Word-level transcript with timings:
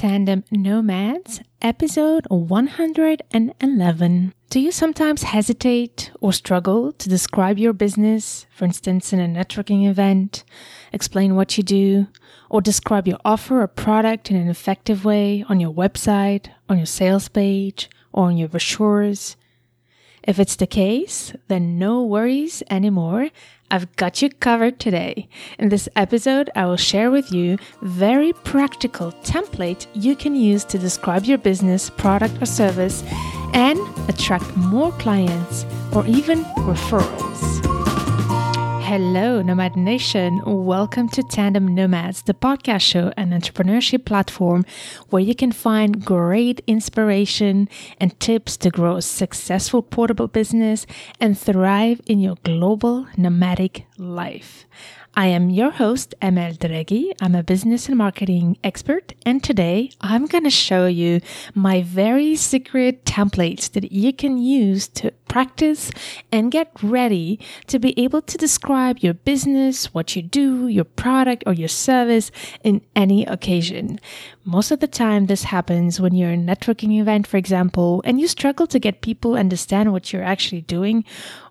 Tandem 0.00 0.44
Nomads, 0.50 1.42
episode 1.60 2.24
111. 2.30 4.32
Do 4.48 4.58
you 4.58 4.72
sometimes 4.72 5.24
hesitate 5.24 6.10
or 6.22 6.32
struggle 6.32 6.92
to 6.92 7.08
describe 7.10 7.58
your 7.58 7.74
business, 7.74 8.46
for 8.50 8.64
instance, 8.64 9.12
in 9.12 9.20
a 9.20 9.28
networking 9.28 9.86
event, 9.86 10.42
explain 10.90 11.36
what 11.36 11.58
you 11.58 11.62
do, 11.62 12.06
or 12.48 12.62
describe 12.62 13.06
your 13.06 13.18
offer 13.26 13.60
or 13.60 13.66
product 13.66 14.30
in 14.30 14.38
an 14.38 14.48
effective 14.48 15.04
way 15.04 15.44
on 15.50 15.60
your 15.60 15.74
website, 15.74 16.46
on 16.66 16.78
your 16.78 16.86
sales 16.86 17.28
page, 17.28 17.90
or 18.10 18.28
on 18.28 18.38
your 18.38 18.48
brochures? 18.48 19.36
If 20.22 20.38
it's 20.38 20.56
the 20.56 20.66
case, 20.66 21.34
then 21.48 21.78
no 21.78 22.02
worries 22.02 22.62
anymore 22.70 23.28
I've 23.70 23.94
got 23.96 24.20
you 24.20 24.30
covered 24.30 24.78
today. 24.80 25.28
In 25.58 25.68
this 25.68 25.88
episode, 25.96 26.50
I 26.56 26.66
will 26.66 26.76
share 26.76 27.10
with 27.10 27.32
you 27.32 27.58
very 27.82 28.32
practical 28.32 29.12
template 29.22 29.86
you 29.94 30.16
can 30.16 30.34
use 30.34 30.64
to 30.64 30.78
describe 30.78 31.24
your 31.24 31.38
business, 31.38 31.90
product 31.90 32.42
or 32.42 32.46
service 32.46 33.04
and 33.54 33.78
attract 34.08 34.56
more 34.56 34.92
clients 34.92 35.64
or 35.92 36.06
even 36.06 36.44
referrals. 36.66 37.89
Hello, 38.90 39.40
Nomad 39.40 39.76
Nation. 39.76 40.42
Welcome 40.44 41.08
to 41.10 41.22
Tandem 41.22 41.76
Nomads, 41.76 42.22
the 42.22 42.34
podcast 42.34 42.80
show 42.80 43.12
and 43.16 43.32
entrepreneurship 43.32 44.04
platform 44.04 44.64
where 45.10 45.22
you 45.22 45.32
can 45.32 45.52
find 45.52 46.04
great 46.04 46.60
inspiration 46.66 47.68
and 48.00 48.18
tips 48.18 48.56
to 48.56 48.68
grow 48.68 48.96
a 48.96 49.02
successful 49.02 49.80
portable 49.80 50.26
business 50.26 50.86
and 51.20 51.38
thrive 51.38 52.00
in 52.06 52.18
your 52.18 52.34
global 52.42 53.06
nomadic 53.16 53.86
life. 53.96 54.66
I 55.16 55.26
am 55.26 55.50
your 55.50 55.72
host, 55.72 56.14
Amel 56.22 56.52
Derragui. 56.52 57.12
I'm 57.20 57.34
a 57.34 57.42
business 57.42 57.88
and 57.88 57.98
marketing 57.98 58.56
expert, 58.62 59.12
and 59.26 59.42
today 59.42 59.90
I'm 60.00 60.26
going 60.26 60.44
to 60.44 60.50
show 60.50 60.86
you 60.86 61.20
my 61.52 61.82
very 61.82 62.36
secret 62.36 63.04
templates 63.04 63.72
that 63.72 63.90
you 63.90 64.12
can 64.12 64.38
use 64.38 64.86
to 64.88 65.10
practice 65.26 65.90
and 66.30 66.52
get 66.52 66.70
ready 66.80 67.40
to 67.66 67.80
be 67.80 67.98
able 67.98 68.22
to 68.22 68.38
describe 68.38 69.00
your 69.00 69.14
business, 69.14 69.92
what 69.92 70.14
you 70.14 70.22
do, 70.22 70.68
your 70.68 70.84
product, 70.84 71.42
or 71.44 71.54
your 71.54 71.68
service 71.68 72.30
in 72.62 72.80
any 72.94 73.26
occasion. 73.26 73.98
Most 74.44 74.70
of 74.70 74.78
the 74.78 74.86
time, 74.86 75.26
this 75.26 75.42
happens 75.42 76.00
when 76.00 76.14
you're 76.14 76.30
in 76.30 76.48
a 76.48 76.54
networking 76.54 76.98
event, 77.00 77.26
for 77.26 77.36
example, 77.36 78.00
and 78.04 78.20
you 78.20 78.28
struggle 78.28 78.68
to 78.68 78.78
get 78.78 79.02
people 79.02 79.34
understand 79.34 79.92
what 79.92 80.12
you're 80.12 80.22
actually 80.22 80.62
doing 80.62 81.04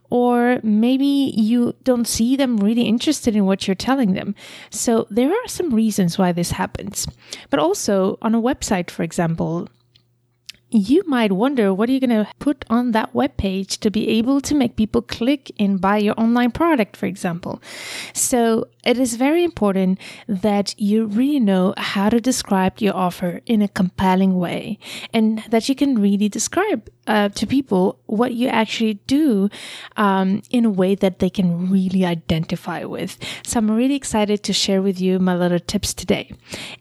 or 0.09 0.59
maybe 0.63 1.33
you 1.35 1.75
don't 1.83 2.07
see 2.07 2.35
them 2.35 2.57
really 2.57 2.83
interested 2.83 3.35
in 3.35 3.45
what 3.45 3.67
you're 3.67 3.75
telling 3.75 4.13
them. 4.13 4.35
So 4.69 5.07
there 5.09 5.31
are 5.31 5.47
some 5.47 5.73
reasons 5.73 6.17
why 6.17 6.31
this 6.31 6.51
happens. 6.51 7.07
But 7.49 7.59
also 7.59 8.17
on 8.21 8.35
a 8.35 8.41
website, 8.41 8.89
for 8.89 9.03
example, 9.03 9.67
you 10.71 11.03
might 11.07 11.31
wonder 11.31 11.73
what 11.73 11.89
are 11.89 11.91
you 11.91 11.99
going 11.99 12.09
to 12.09 12.27
put 12.39 12.63
on 12.69 12.91
that 12.91 13.13
web 13.13 13.37
page 13.37 13.79
to 13.79 13.89
be 13.89 14.07
able 14.09 14.39
to 14.41 14.53
make 14.53 14.75
people 14.75 15.01
click 15.01 15.51
and 15.59 15.81
buy 15.81 15.97
your 15.97 16.13
online 16.19 16.51
product, 16.51 16.95
for 16.95 17.07
example. 17.07 17.61
So 18.13 18.67
it 18.83 18.97
is 18.99 19.15
very 19.15 19.43
important 19.43 19.99
that 20.27 20.79
you 20.79 21.05
really 21.05 21.39
know 21.39 21.73
how 21.77 22.09
to 22.09 22.21
describe 22.21 22.79
your 22.79 22.95
offer 22.95 23.41
in 23.45 23.61
a 23.61 23.67
compelling 23.67 24.37
way 24.37 24.77
and 25.13 25.43
that 25.49 25.69
you 25.69 25.75
can 25.75 25.99
really 25.99 26.29
describe 26.29 26.89
uh, 27.07 27.29
to 27.29 27.47
people 27.47 27.99
what 28.05 28.33
you 28.33 28.47
actually 28.47 28.95
do 29.07 29.49
um, 29.97 30.41
in 30.51 30.65
a 30.65 30.69
way 30.69 30.93
that 30.93 31.19
they 31.19 31.29
can 31.29 31.69
really 31.69 32.05
identify 32.05 32.83
with. 32.83 33.17
So 33.43 33.57
I'm 33.57 33.71
really 33.71 33.95
excited 33.95 34.43
to 34.43 34.53
share 34.53 34.81
with 34.81 35.01
you 35.01 35.17
my 35.17 35.35
little 35.35 35.59
tips 35.59 35.93
today. 35.93 36.31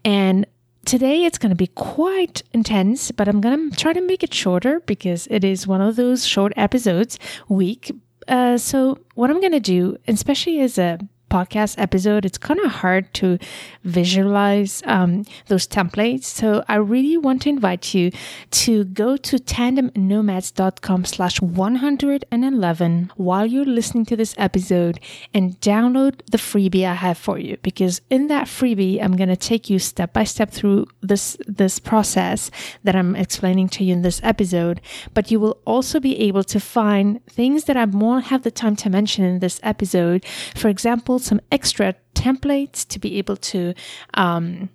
And 0.04 0.46
Today 0.88 1.26
it's 1.26 1.36
going 1.36 1.50
to 1.50 1.54
be 1.54 1.66
quite 1.66 2.42
intense, 2.54 3.10
but 3.10 3.28
I'm 3.28 3.42
going 3.42 3.70
to 3.70 3.76
try 3.76 3.92
to 3.92 4.00
make 4.00 4.22
it 4.22 4.32
shorter 4.32 4.80
because 4.80 5.28
it 5.30 5.44
is 5.44 5.66
one 5.66 5.82
of 5.82 5.96
those 5.96 6.26
short 6.26 6.54
episodes 6.56 7.18
week. 7.46 7.92
Uh, 8.26 8.56
so 8.56 8.96
what 9.14 9.28
I'm 9.28 9.38
going 9.38 9.52
to 9.52 9.60
do, 9.60 9.98
especially 10.08 10.60
as 10.60 10.78
a 10.78 10.98
podcast 11.30 11.78
episode, 11.78 12.24
it's 12.24 12.38
kind 12.38 12.60
of 12.60 12.70
hard 12.70 13.12
to 13.14 13.38
visualize 13.84 14.82
um, 14.86 15.24
those 15.46 15.66
templates. 15.66 16.24
So 16.24 16.64
I 16.68 16.76
really 16.76 17.16
want 17.16 17.42
to 17.42 17.48
invite 17.48 17.94
you 17.94 18.10
to 18.50 18.84
go 18.84 19.16
to 19.16 19.36
tandemnomads.com 19.36 21.04
slash 21.04 21.40
111 21.40 23.12
while 23.16 23.46
you're 23.46 23.64
listening 23.64 24.04
to 24.06 24.16
this 24.16 24.34
episode 24.38 25.00
and 25.34 25.60
download 25.60 26.20
the 26.30 26.38
freebie 26.38 26.86
I 26.86 26.94
have 26.94 27.18
for 27.18 27.38
you. 27.38 27.56
Because 27.62 28.00
in 28.10 28.28
that 28.28 28.46
freebie, 28.46 29.02
I'm 29.02 29.16
going 29.16 29.28
to 29.28 29.36
take 29.36 29.70
you 29.70 29.78
step 29.78 30.12
by 30.12 30.24
step 30.24 30.50
through 30.50 30.86
this, 31.00 31.36
this 31.46 31.78
process 31.78 32.50
that 32.84 32.96
I'm 32.96 33.16
explaining 33.16 33.68
to 33.70 33.84
you 33.84 33.92
in 33.92 34.02
this 34.02 34.20
episode. 34.22 34.80
But 35.14 35.30
you 35.30 35.40
will 35.40 35.58
also 35.64 36.00
be 36.00 36.18
able 36.20 36.44
to 36.44 36.60
find 36.60 37.24
things 37.26 37.64
that 37.64 37.76
I 37.76 37.84
won't 37.84 38.26
have 38.26 38.42
the 38.42 38.50
time 38.50 38.76
to 38.76 38.90
mention 38.90 39.24
in 39.24 39.38
this 39.40 39.60
episode. 39.62 40.24
For 40.54 40.68
example, 40.68 41.17
some 41.22 41.40
extra 41.50 41.94
templates 42.14 42.86
to 42.88 42.98
be 42.98 43.18
able 43.18 43.36
to 43.36 43.74
um, 44.14 44.68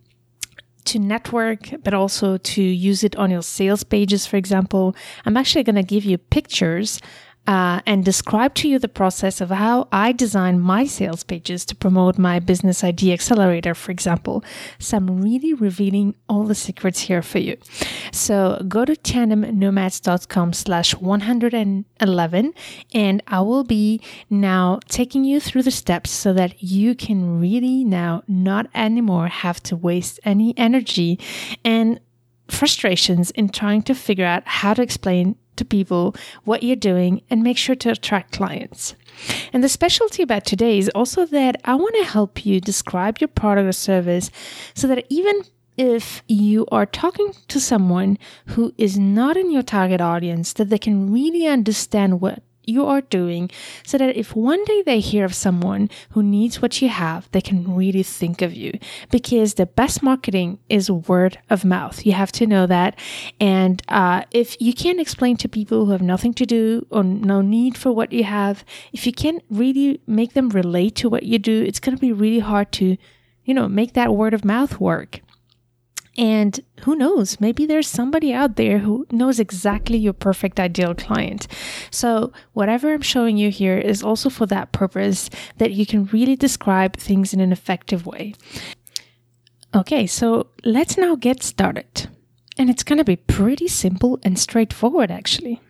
to 0.85 0.99
network, 0.99 1.69
but 1.83 1.93
also 1.93 2.37
to 2.37 2.61
use 2.61 3.03
it 3.03 3.15
on 3.15 3.31
your 3.31 3.41
sales 3.41 3.83
pages, 3.83 4.25
for 4.25 4.35
example. 4.37 4.95
I'm 5.25 5.37
actually 5.37 5.63
going 5.63 5.77
to 5.77 5.83
give 5.83 6.03
you 6.03 6.17
pictures 6.17 6.99
uh, 7.45 7.81
and 7.85 8.05
describe 8.05 8.53
to 8.55 8.69
you 8.69 8.79
the 8.79 8.87
process 8.87 9.41
of 9.41 9.49
how 9.49 9.87
I 9.91 10.11
design 10.13 10.59
my 10.59 10.85
sales 10.85 11.23
pages 11.23 11.65
to 11.65 11.75
promote 11.75 12.17
my 12.17 12.39
business 12.39 12.83
idea 12.83 13.13
accelerator, 13.13 13.75
for 13.75 13.91
example. 13.91 14.43
So 14.79 14.97
I'm 14.97 15.21
really 15.21 15.53
revealing 15.53 16.15
all 16.29 16.43
the 16.45 16.55
secrets 16.55 17.01
here 17.01 17.21
for 17.21 17.39
you. 17.39 17.57
So 18.11 18.63
go 18.67 18.85
to 18.85 18.93
tandemnomads.com 18.93 20.53
slash 20.53 20.95
111 20.95 22.53
and 22.93 23.23
I 23.27 23.41
will 23.41 23.63
be 23.63 24.01
now 24.29 24.79
taking 24.87 25.25
you 25.25 25.39
through 25.39 25.63
the 25.63 25.71
steps 25.71 26.11
so 26.11 26.31
that 26.33 26.63
you 26.63 26.95
can 26.95 27.39
really 27.41 27.83
now 27.83 28.23
not 28.27 28.67
anymore 28.73 29.27
have 29.27 29.61
to 29.63 29.75
waste 29.75 30.19
any 30.23 30.57
energy 30.57 31.19
and 31.65 31.99
frustrations 32.47 33.31
in 33.31 33.49
trying 33.49 33.81
to 33.81 33.95
figure 33.95 34.25
out 34.25 34.43
how 34.45 34.73
to 34.73 34.81
explain 34.81 35.35
to 35.55 35.65
people 35.65 36.15
what 36.43 36.63
you're 36.63 36.75
doing 36.75 37.21
and 37.29 37.43
make 37.43 37.57
sure 37.57 37.75
to 37.75 37.91
attract 37.91 38.31
clients. 38.31 38.95
And 39.51 39.63
the 39.63 39.69
specialty 39.69 40.23
about 40.23 40.45
today 40.45 40.77
is 40.77 40.89
also 40.89 41.25
that 41.27 41.59
I 41.65 41.75
want 41.75 41.95
to 41.95 42.05
help 42.05 42.45
you 42.45 42.59
describe 42.59 43.19
your 43.19 43.27
product 43.27 43.67
or 43.67 43.71
service 43.71 44.31
so 44.73 44.87
that 44.87 45.05
even 45.09 45.43
if 45.77 46.23
you 46.27 46.65
are 46.71 46.85
talking 46.85 47.33
to 47.47 47.59
someone 47.59 48.17
who 48.47 48.73
is 48.77 48.97
not 48.97 49.37
in 49.37 49.51
your 49.51 49.63
target 49.63 50.01
audience, 50.01 50.53
that 50.53 50.69
they 50.69 50.77
can 50.77 51.11
really 51.11 51.47
understand 51.47 52.21
what 52.21 52.43
you 52.65 52.85
are 52.85 53.01
doing 53.01 53.49
so 53.83 53.97
that 53.97 54.15
if 54.15 54.35
one 54.35 54.63
day 54.65 54.81
they 54.81 54.99
hear 54.99 55.25
of 55.25 55.35
someone 55.35 55.89
who 56.11 56.23
needs 56.23 56.61
what 56.61 56.81
you 56.81 56.89
have, 56.89 57.29
they 57.31 57.41
can 57.41 57.75
really 57.75 58.03
think 58.03 58.41
of 58.41 58.53
you. 58.53 58.77
Because 59.11 59.55
the 59.55 59.65
best 59.65 60.03
marketing 60.03 60.59
is 60.69 60.89
word 60.89 61.39
of 61.49 61.65
mouth. 61.65 62.05
You 62.05 62.13
have 62.13 62.31
to 62.33 62.47
know 62.47 62.65
that. 62.67 62.97
And 63.39 63.81
uh, 63.87 64.23
if 64.31 64.59
you 64.59 64.73
can't 64.73 64.99
explain 64.99 65.37
to 65.37 65.49
people 65.49 65.85
who 65.85 65.91
have 65.91 66.01
nothing 66.01 66.33
to 66.35 66.45
do 66.45 66.85
or 66.89 67.03
no 67.03 67.41
need 67.41 67.77
for 67.77 67.91
what 67.91 68.11
you 68.11 68.23
have, 68.23 68.63
if 68.91 69.05
you 69.05 69.13
can't 69.13 69.43
really 69.49 70.01
make 70.07 70.33
them 70.33 70.49
relate 70.49 70.95
to 70.95 71.09
what 71.09 71.23
you 71.23 71.39
do, 71.39 71.63
it's 71.63 71.79
going 71.79 71.95
to 71.95 72.01
be 72.01 72.11
really 72.11 72.39
hard 72.39 72.71
to, 72.73 72.97
you 73.45 73.53
know, 73.53 73.67
make 73.67 73.93
that 73.93 74.13
word 74.13 74.33
of 74.33 74.45
mouth 74.45 74.79
work. 74.79 75.21
And 76.17 76.59
who 76.81 76.95
knows, 76.95 77.39
maybe 77.39 77.65
there's 77.65 77.87
somebody 77.87 78.33
out 78.33 78.55
there 78.55 78.77
who 78.77 79.07
knows 79.11 79.39
exactly 79.39 79.97
your 79.97 80.13
perfect 80.13 80.59
ideal 80.59 80.93
client. 80.93 81.47
So, 81.89 82.31
whatever 82.53 82.93
I'm 82.93 83.01
showing 83.01 83.37
you 83.37 83.49
here 83.49 83.77
is 83.77 84.03
also 84.03 84.29
for 84.29 84.45
that 84.47 84.71
purpose 84.71 85.29
that 85.57 85.71
you 85.71 85.87
can 85.87 86.05
really 86.05 86.35
describe 86.35 86.97
things 86.97 87.33
in 87.33 87.39
an 87.39 87.51
effective 87.51 88.05
way. 88.05 88.35
Okay, 89.73 90.05
so 90.05 90.47
let's 90.63 90.97
now 90.97 91.15
get 91.15 91.41
started. 91.41 92.09
And 92.59 92.69
it's 92.69 92.83
going 92.83 92.99
to 92.99 93.03
be 93.03 93.15
pretty 93.15 93.67
simple 93.67 94.19
and 94.21 94.37
straightforward, 94.37 95.09
actually. 95.09 95.61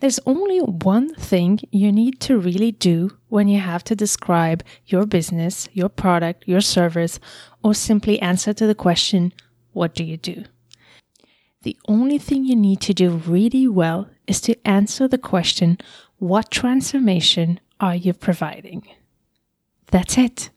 There's 0.00 0.20
only 0.26 0.58
one 0.58 1.14
thing 1.14 1.58
you 1.72 1.90
need 1.90 2.20
to 2.20 2.38
really 2.38 2.72
do 2.72 3.10
when 3.28 3.48
you 3.48 3.58
have 3.58 3.82
to 3.84 3.96
describe 3.96 4.62
your 4.86 5.06
business, 5.06 5.68
your 5.72 5.88
product, 5.88 6.44
your 6.46 6.60
service, 6.60 7.18
or 7.64 7.74
simply 7.74 8.20
answer 8.20 8.52
to 8.52 8.66
the 8.66 8.74
question, 8.74 9.32
what 9.72 9.94
do 9.94 10.04
you 10.04 10.16
do? 10.16 10.44
The 11.62 11.76
only 11.86 12.18
thing 12.18 12.44
you 12.44 12.56
need 12.56 12.80
to 12.82 12.94
do 12.94 13.10
really 13.10 13.68
well 13.68 14.08
is 14.26 14.40
to 14.42 14.56
answer 14.66 15.06
the 15.06 15.18
question, 15.18 15.78
what 16.18 16.50
transformation 16.50 17.60
are 17.80 17.94
you 17.94 18.12
providing? 18.12 18.86
That's 19.90 20.18
it. 20.18 20.50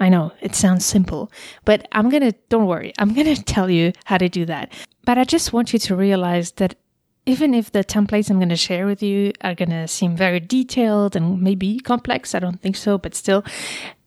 I 0.00 0.08
know 0.08 0.32
it 0.40 0.54
sounds 0.54 0.84
simple, 0.84 1.30
but 1.64 1.86
I'm 1.92 2.10
gonna, 2.10 2.32
don't 2.48 2.66
worry, 2.66 2.92
I'm 2.98 3.14
gonna 3.14 3.36
tell 3.54 3.70
you 3.70 3.92
how 4.04 4.18
to 4.18 4.28
do 4.28 4.44
that. 4.46 4.72
But 5.04 5.18
I 5.18 5.24
just 5.24 5.52
want 5.52 5.72
you 5.72 5.78
to 5.80 5.96
realize 5.96 6.52
that 6.52 6.76
even 7.26 7.54
if 7.54 7.72
the 7.72 7.82
templates 7.82 8.30
I'm 8.30 8.38
going 8.38 8.50
to 8.50 8.56
share 8.56 8.86
with 8.86 9.02
you 9.02 9.32
are 9.40 9.54
going 9.54 9.70
to 9.70 9.88
seem 9.88 10.16
very 10.16 10.40
detailed 10.40 11.16
and 11.16 11.40
maybe 11.40 11.80
complex, 11.80 12.34
I 12.34 12.38
don't 12.38 12.60
think 12.60 12.76
so, 12.76 12.98
but 12.98 13.14
still, 13.14 13.44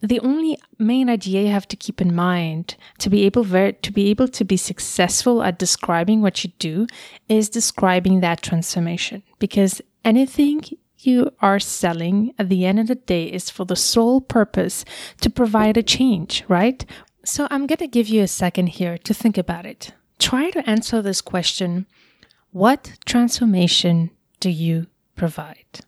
the 0.01 0.19
only 0.19 0.59
main 0.77 1.09
idea 1.09 1.41
you 1.41 1.51
have 1.51 1.67
to 1.69 1.75
keep 1.75 1.99
in 1.99 2.13
mind 2.13 2.75
to 2.99 3.09
be 3.09 3.23
able 3.23 3.43
ver- 3.43 3.71
to 3.71 3.91
be 3.91 4.09
able 4.09 4.27
to 4.27 4.45
be 4.45 4.57
successful 4.57 5.41
at 5.41 5.57
describing 5.57 6.21
what 6.21 6.43
you 6.43 6.51
do 6.59 6.85
is 7.27 7.49
describing 7.49 8.19
that 8.19 8.43
transformation 8.43 9.23
because 9.39 9.81
anything 10.05 10.63
you 10.99 11.31
are 11.41 11.59
selling 11.59 12.33
at 12.37 12.49
the 12.49 12.65
end 12.65 12.79
of 12.79 12.87
the 12.87 12.95
day 12.95 13.25
is 13.25 13.49
for 13.49 13.65
the 13.65 13.75
sole 13.75 14.21
purpose 14.21 14.85
to 15.21 15.29
provide 15.29 15.77
a 15.77 15.83
change, 15.83 16.43
right? 16.47 16.85
So 17.25 17.47
I'm 17.49 17.65
going 17.65 17.77
to 17.79 17.87
give 17.87 18.07
you 18.07 18.21
a 18.21 18.27
second 18.27 18.67
here 18.67 18.97
to 18.99 19.13
think 19.13 19.37
about 19.37 19.65
it. 19.65 19.91
Try 20.19 20.51
to 20.51 20.69
answer 20.69 21.01
this 21.01 21.21
question 21.21 21.87
what 22.51 22.94
transformation 23.05 24.11
do 24.39 24.49
you 24.49 24.88
provide? 25.15 25.81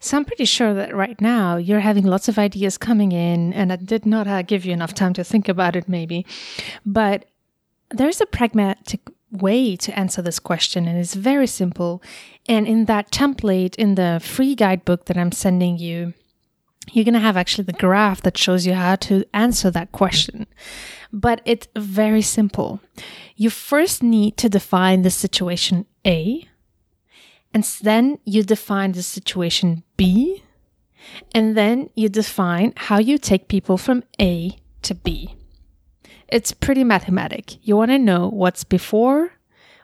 So 0.00 0.16
I'm 0.16 0.24
pretty 0.24 0.46
sure 0.46 0.74
that 0.74 0.96
right 0.96 1.20
now 1.20 1.56
you're 1.56 1.78
having 1.78 2.04
lots 2.04 2.28
of 2.28 2.36
ideas 2.36 2.76
coming 2.76 3.12
in, 3.12 3.52
and 3.52 3.72
I 3.72 3.76
did 3.76 4.04
not 4.04 4.26
uh, 4.26 4.42
give 4.42 4.64
you 4.64 4.72
enough 4.72 4.94
time 4.94 5.12
to 5.14 5.22
think 5.22 5.48
about 5.48 5.76
it, 5.76 5.88
maybe. 5.88 6.26
But 6.84 7.26
there's 7.88 8.20
a 8.20 8.26
pragmatic 8.26 9.00
way 9.30 9.76
to 9.76 9.96
answer 9.96 10.20
this 10.20 10.40
question, 10.40 10.88
and 10.88 10.98
it's 10.98 11.14
very 11.14 11.46
simple. 11.46 12.02
And 12.48 12.66
in 12.66 12.86
that 12.86 13.12
template, 13.12 13.76
in 13.76 13.94
the 13.94 14.20
free 14.20 14.56
guidebook 14.56 15.04
that 15.04 15.16
I'm 15.16 15.30
sending 15.30 15.78
you, 15.78 16.14
you're 16.90 17.04
going 17.04 17.14
to 17.14 17.20
have 17.20 17.36
actually 17.36 17.64
the 17.64 17.72
graph 17.74 18.22
that 18.22 18.36
shows 18.36 18.66
you 18.66 18.74
how 18.74 18.96
to 18.96 19.24
answer 19.32 19.70
that 19.70 19.92
question. 19.92 20.46
But 21.12 21.40
it's 21.44 21.68
very 21.76 22.22
simple. 22.22 22.80
You 23.36 23.50
first 23.50 24.02
need 24.02 24.36
to 24.38 24.48
define 24.48 25.02
the 25.02 25.10
situation 25.10 25.86
A, 26.06 26.48
and 27.54 27.64
then 27.82 28.18
you 28.24 28.42
define 28.42 28.92
the 28.92 29.02
situation 29.02 29.84
B, 29.96 30.42
and 31.34 31.56
then 31.56 31.90
you 31.94 32.08
define 32.08 32.72
how 32.76 32.98
you 32.98 33.18
take 33.18 33.48
people 33.48 33.76
from 33.76 34.04
A 34.20 34.56
to 34.82 34.94
B. 34.94 35.34
It's 36.28 36.52
pretty 36.52 36.82
mathematic. 36.82 37.58
You 37.66 37.76
want 37.76 37.90
to 37.90 37.98
know 37.98 38.28
what's 38.28 38.64
before, 38.64 39.32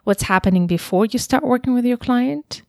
what's 0.04 0.22
happening 0.22 0.66
before 0.66 1.04
you 1.04 1.18
start 1.18 1.44
working 1.44 1.74
with 1.74 1.84
your 1.84 1.98
client, 1.98 2.62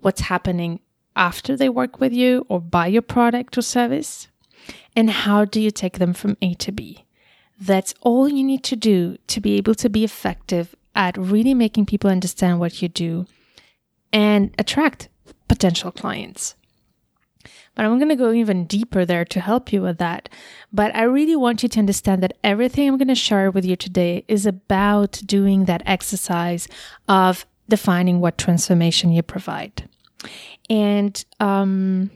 what's 0.00 0.20
happening 0.22 0.80
after 1.16 1.56
they 1.56 1.68
work 1.68 2.00
with 2.00 2.12
you 2.12 2.46
or 2.48 2.60
buy 2.60 2.86
your 2.86 3.02
product 3.02 3.56
or 3.58 3.62
service? 3.62 4.28
And 4.96 5.10
how 5.10 5.44
do 5.44 5.60
you 5.60 5.70
take 5.70 5.98
them 5.98 6.14
from 6.14 6.36
A 6.40 6.54
to 6.54 6.72
B? 6.72 7.04
That's 7.60 7.94
all 8.00 8.28
you 8.28 8.44
need 8.44 8.62
to 8.64 8.76
do 8.76 9.16
to 9.28 9.40
be 9.40 9.56
able 9.56 9.74
to 9.76 9.88
be 9.88 10.04
effective 10.04 10.74
at 10.94 11.16
really 11.16 11.54
making 11.54 11.86
people 11.86 12.10
understand 12.10 12.60
what 12.60 12.80
you 12.82 12.88
do 12.88 13.26
and 14.12 14.54
attract 14.58 15.08
potential 15.48 15.90
clients. 15.90 16.54
But 17.74 17.84
I'm 17.84 17.98
going 17.98 18.08
to 18.08 18.16
go 18.16 18.32
even 18.32 18.66
deeper 18.66 19.04
there 19.04 19.24
to 19.24 19.40
help 19.40 19.72
you 19.72 19.82
with 19.82 19.98
that. 19.98 20.28
But 20.72 20.94
I 20.94 21.02
really 21.02 21.34
want 21.34 21.62
you 21.62 21.68
to 21.70 21.78
understand 21.80 22.22
that 22.22 22.38
everything 22.44 22.88
I'm 22.88 22.98
going 22.98 23.08
to 23.08 23.16
share 23.16 23.50
with 23.50 23.64
you 23.64 23.74
today 23.74 24.24
is 24.28 24.46
about 24.46 25.20
doing 25.26 25.64
that 25.64 25.82
exercise 25.84 26.68
of 27.08 27.46
defining 27.68 28.20
what 28.20 28.38
transformation 28.38 29.10
you 29.10 29.22
provide. 29.22 29.88
And 30.70 31.24
um, 31.40 32.10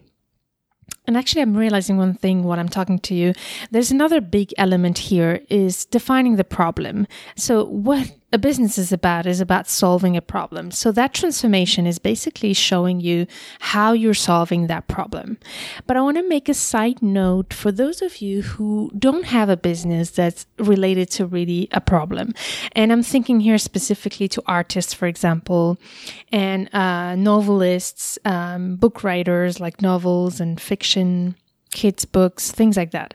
and 1.06 1.17
actually, 1.17 1.41
I'm 1.41 1.56
realizing 1.56 1.97
one 1.97 2.12
thing 2.12 2.45
while 2.45 2.59
I'm 2.59 2.69
talking 2.69 2.99
to 2.99 3.15
you. 3.15 3.33
There's 3.71 3.91
another 3.91 4.21
big 4.21 4.53
element 4.59 4.99
here 4.99 5.41
is 5.49 5.87
defining 5.87 6.37
the 6.37 6.45
problem. 6.45 7.06
So 7.35 7.65
what 7.65 8.12
a 8.31 8.39
business 8.39 8.77
is 8.77 8.93
about 8.93 9.27
is 9.27 9.41
about 9.41 9.69
solving 9.69 10.17
a 10.17 10.21
problem. 10.21 10.71
So 10.71 10.93
that 10.93 11.15
transformation 11.15 11.87
is 11.87 11.99
basically 11.99 12.53
showing 12.53 13.01
you 13.01 13.27
how 13.61 13.93
you're 13.93 14.13
solving 14.13 14.67
that 14.67 14.87
problem. 14.87 15.39
But 15.87 15.97
I 15.97 16.03
want 16.03 16.19
to 16.19 16.29
make 16.29 16.49
a 16.49 16.55
side 16.55 17.01
note 17.01 17.55
for 17.55 17.73
those 17.73 18.03
of 18.03 18.21
you 18.21 18.43
who 18.43 18.91
don't 18.99 19.25
have 19.25 19.49
a 19.49 19.57
business 19.57 20.11
that's 20.11 20.47
related 20.59 21.11
to 21.13 21.27
really 21.27 21.69
a 21.73 21.81
problem. 21.81 22.35
And 22.73 22.93
I'm 22.93 23.03
thinking 23.03 23.41
here 23.41 23.59
specifically 23.59 24.29
to 24.29 24.43
artists, 24.47 24.93
for 24.93 25.07
example, 25.07 25.79
and 26.31 26.73
uh, 26.75 27.17
novelists, 27.17 28.19
um, 28.27 28.77
book 28.77 29.03
writers 29.03 29.59
like 29.59 29.81
novels 29.81 30.39
and 30.39 30.61
fiction, 30.61 31.35
kids' 31.71 32.05
books, 32.05 32.51
things 32.51 32.77
like 32.77 32.91
that. 32.91 33.15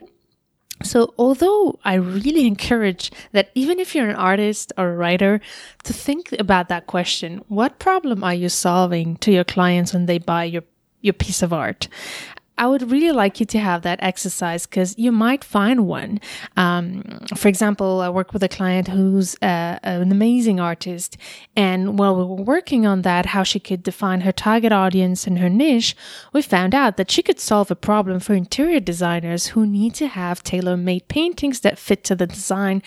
So, 0.83 1.13
although 1.17 1.79
I 1.83 1.95
really 1.95 2.45
encourage 2.45 3.11
that 3.31 3.49
even 3.55 3.79
if 3.79 3.95
you're 3.95 4.09
an 4.09 4.15
artist 4.15 4.71
or 4.77 4.91
a 4.91 4.95
writer, 4.95 5.39
to 5.83 5.93
think 5.93 6.33
about 6.33 6.69
that 6.69 6.87
question 6.87 7.43
what 7.47 7.79
problem 7.79 8.23
are 8.23 8.33
you 8.33 8.49
solving 8.49 9.17
to 9.17 9.31
your 9.31 9.43
clients 9.43 9.93
when 9.93 10.05
they 10.05 10.17
buy 10.17 10.43
your, 10.43 10.63
your 11.01 11.13
piece 11.13 11.41
of 11.41 11.53
art? 11.53 11.87
I 12.57 12.67
would 12.67 12.91
really 12.91 13.11
like 13.11 13.39
you 13.39 13.45
to 13.47 13.59
have 13.59 13.81
that 13.81 13.99
exercise 14.01 14.65
because 14.65 14.97
you 14.97 15.11
might 15.11 15.43
find 15.43 15.87
one. 15.87 16.19
Um, 16.55 17.03
for 17.35 17.47
example, 17.47 18.01
I 18.01 18.09
work 18.09 18.33
with 18.33 18.43
a 18.43 18.49
client 18.49 18.87
who's 18.87 19.35
uh, 19.41 19.79
an 19.83 20.11
amazing 20.11 20.59
artist, 20.59 21.17
and 21.55 21.97
while 21.97 22.15
we 22.15 22.23
were 22.23 22.43
working 22.43 22.85
on 22.85 23.01
that, 23.01 23.27
how 23.27 23.43
she 23.43 23.59
could 23.59 23.83
define 23.83 24.21
her 24.21 24.31
target 24.31 24.71
audience 24.71 25.25
and 25.25 25.39
her 25.39 25.49
niche, 25.49 25.95
we 26.31 26.41
found 26.41 26.75
out 26.75 26.97
that 26.97 27.11
she 27.11 27.23
could 27.23 27.39
solve 27.39 27.71
a 27.71 27.75
problem 27.75 28.19
for 28.19 28.33
interior 28.33 28.79
designers 28.79 29.47
who 29.47 29.65
need 29.65 29.95
to 29.95 30.07
have 30.07 30.43
tailor-made 30.43 31.07
paintings 31.07 31.61
that 31.61 31.79
fit 31.79 32.03
to 32.03 32.15
the 32.15 32.27
design 32.27 32.81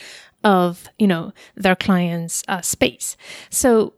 of 0.44 0.88
you 0.98 1.08
know 1.08 1.32
their 1.56 1.74
client's 1.74 2.44
uh, 2.46 2.60
space. 2.60 3.16
So 3.50 3.94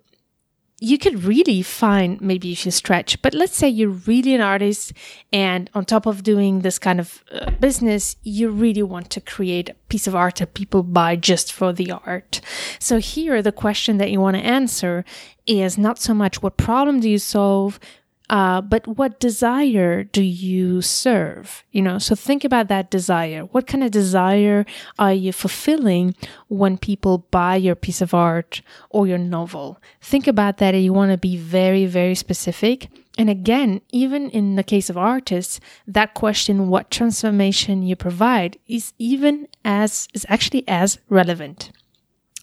you 0.81 0.99
could 0.99 1.25
really 1.25 1.63
find 1.63 2.21
maybe 2.21 2.53
if 2.53 2.65
you 2.65 2.71
stretch 2.71 3.21
but 3.23 3.35
let's 3.35 3.57
say 3.57 3.69
you're 3.69 3.89
really 4.07 4.35
an 4.35 4.41
artist 4.41 4.93
and 5.33 5.69
on 5.75 5.85
top 5.85 6.07
of 6.07 6.23
doing 6.23 6.61
this 6.61 6.79
kind 6.79 7.01
of 7.01 7.25
uh, 7.33 7.51
business 7.53 8.17
you 8.23 8.49
really 8.49 8.83
want 8.83 9.11
to 9.11 9.21
create 9.21 9.71
a 9.71 9.75
piece 9.89 10.07
of 10.07 10.15
art 10.15 10.37
that 10.37 10.55
people 10.55 10.83
buy 10.83 11.17
just 11.17 11.53
for 11.53 11.73
the 11.73 11.91
art. 11.91 12.41
So 12.79 12.99
here 12.99 13.43
the 13.43 13.53
question 13.53 13.99
that 13.99 14.11
you 14.11 14.21
want 14.21 14.37
to 14.37 14.43
answer 14.43 15.05
is 15.47 15.79
not 15.79 15.99
so 15.99 16.15
much 16.15 16.43
what 16.43 16.57
problem 16.57 17.01
do 17.01 17.09
you 17.09 17.19
solve 17.19 17.81
uh, 18.31 18.61
but 18.61 18.87
what 18.87 19.21
desire 19.21 20.05
do 20.05 20.23
you 20.23 20.83
serve? 20.83 21.65
You 21.73 21.83
know, 21.83 21.99
so 21.99 22.15
think 22.15 22.45
about 22.45 22.69
that 22.69 22.91
desire. 22.91 23.43
What 23.43 23.67
kind 23.67 23.83
of 23.83 23.91
desire 23.91 24.67
are 24.99 25.13
you 25.13 25.33
fulfilling 25.33 26.15
when 26.49 26.77
people 26.77 27.27
buy 27.31 27.57
your 27.57 27.75
piece 27.75 28.01
of 28.01 28.13
art 28.13 28.61
or 28.91 29.07
your 29.07 29.19
novel? 29.19 29.81
Think 30.01 30.27
about 30.27 30.59
that. 30.59 30.75
You 30.75 30.93
want 30.93 31.11
to 31.13 31.19
be 31.19 31.37
very, 31.37 31.87
very 31.87 32.15
specific. 32.15 32.89
And 33.17 33.31
again, 33.31 33.81
even 33.91 34.31
in 34.31 34.57
the 34.57 34.63
case 34.63 34.89
of 34.89 34.97
artists, 34.97 35.59
that 35.87 36.15
question, 36.15 36.69
what 36.69 36.91
transformation 36.91 37.83
you 37.83 37.97
provide 37.97 38.59
is 38.69 38.93
even 38.99 39.49
as, 39.65 40.07
is 40.15 40.25
actually 40.29 40.65
as 40.69 40.99
relevant. 41.09 41.73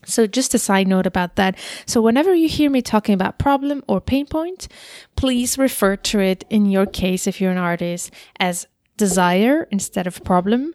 So 0.06 0.28
just 0.28 0.54
a 0.54 0.60
side 0.60 0.88
note 0.88 1.06
about 1.06 1.36
that. 1.36 1.58
So 1.86 2.02
whenever 2.02 2.34
you 2.34 2.48
hear 2.48 2.70
me 2.70 2.82
talking 2.82 3.14
about 3.14 3.38
problem 3.38 3.84
or 3.88 4.00
pain 4.02 4.26
point, 4.26 4.68
please 5.16 5.58
refer 5.58 5.96
to 5.98 6.20
it 6.20 6.46
in 6.50 6.66
your 6.66 6.86
case, 6.86 7.28
if 7.28 7.42
you're 7.42 7.52
an 7.52 7.58
artist, 7.58 8.12
as 8.40 8.68
desire 8.98 9.68
instead 9.72 10.08
of 10.08 10.24
problem 10.24 10.74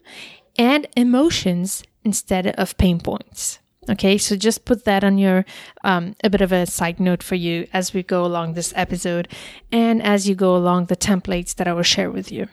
and 0.57 0.87
emotions 0.95 1.83
instead 2.03 2.47
of 2.47 2.77
pain 2.77 2.99
points. 2.99 3.59
Okay, 3.89 4.17
so 4.19 4.35
just 4.35 4.63
put 4.63 4.85
that 4.85 5.03
on 5.03 5.17
your 5.17 5.43
um, 5.83 6.15
a 6.23 6.29
bit 6.29 6.41
of 6.41 6.51
a 6.51 6.67
side 6.67 6.99
note 6.99 7.23
for 7.23 7.33
you 7.33 7.67
as 7.73 7.93
we 7.93 8.03
go 8.03 8.23
along 8.23 8.53
this 8.53 8.71
episode 8.75 9.27
and 9.71 10.03
as 10.03 10.29
you 10.29 10.35
go 10.35 10.55
along 10.55 10.85
the 10.85 10.95
templates 10.95 11.55
that 11.55 11.67
I 11.67 11.73
will 11.73 11.81
share 11.81 12.11
with 12.11 12.31
you. 12.31 12.47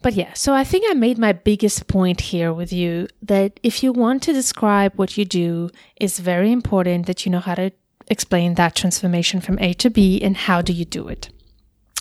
But 0.00 0.14
yeah, 0.14 0.32
so 0.34 0.54
I 0.54 0.64
think 0.64 0.84
I 0.88 0.94
made 0.94 1.18
my 1.18 1.32
biggest 1.32 1.88
point 1.88 2.20
here 2.20 2.52
with 2.52 2.72
you 2.72 3.08
that 3.22 3.58
if 3.62 3.82
you 3.82 3.92
want 3.92 4.22
to 4.24 4.32
describe 4.32 4.92
what 4.94 5.18
you 5.18 5.24
do, 5.24 5.70
it's 5.96 6.20
very 6.20 6.52
important 6.52 7.06
that 7.06 7.26
you 7.26 7.32
know 7.32 7.40
how 7.40 7.56
to 7.56 7.72
explain 8.06 8.54
that 8.54 8.76
transformation 8.76 9.40
from 9.40 9.58
A 9.58 9.74
to 9.74 9.90
B 9.90 10.22
and 10.22 10.36
how 10.36 10.62
do 10.62 10.72
you 10.72 10.84
do 10.84 11.08
it. 11.08 11.30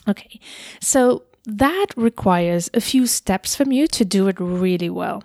Okay, 0.08 0.40
so 0.80 1.24
that 1.46 1.88
requires 1.98 2.70
a 2.74 2.82
few 2.82 3.08
steps 3.08 3.56
from 3.56 3.72
you 3.72 3.88
to 3.88 4.06
do 4.06 4.28
it 4.28 4.40
really 4.40 4.90
well. 4.90 5.24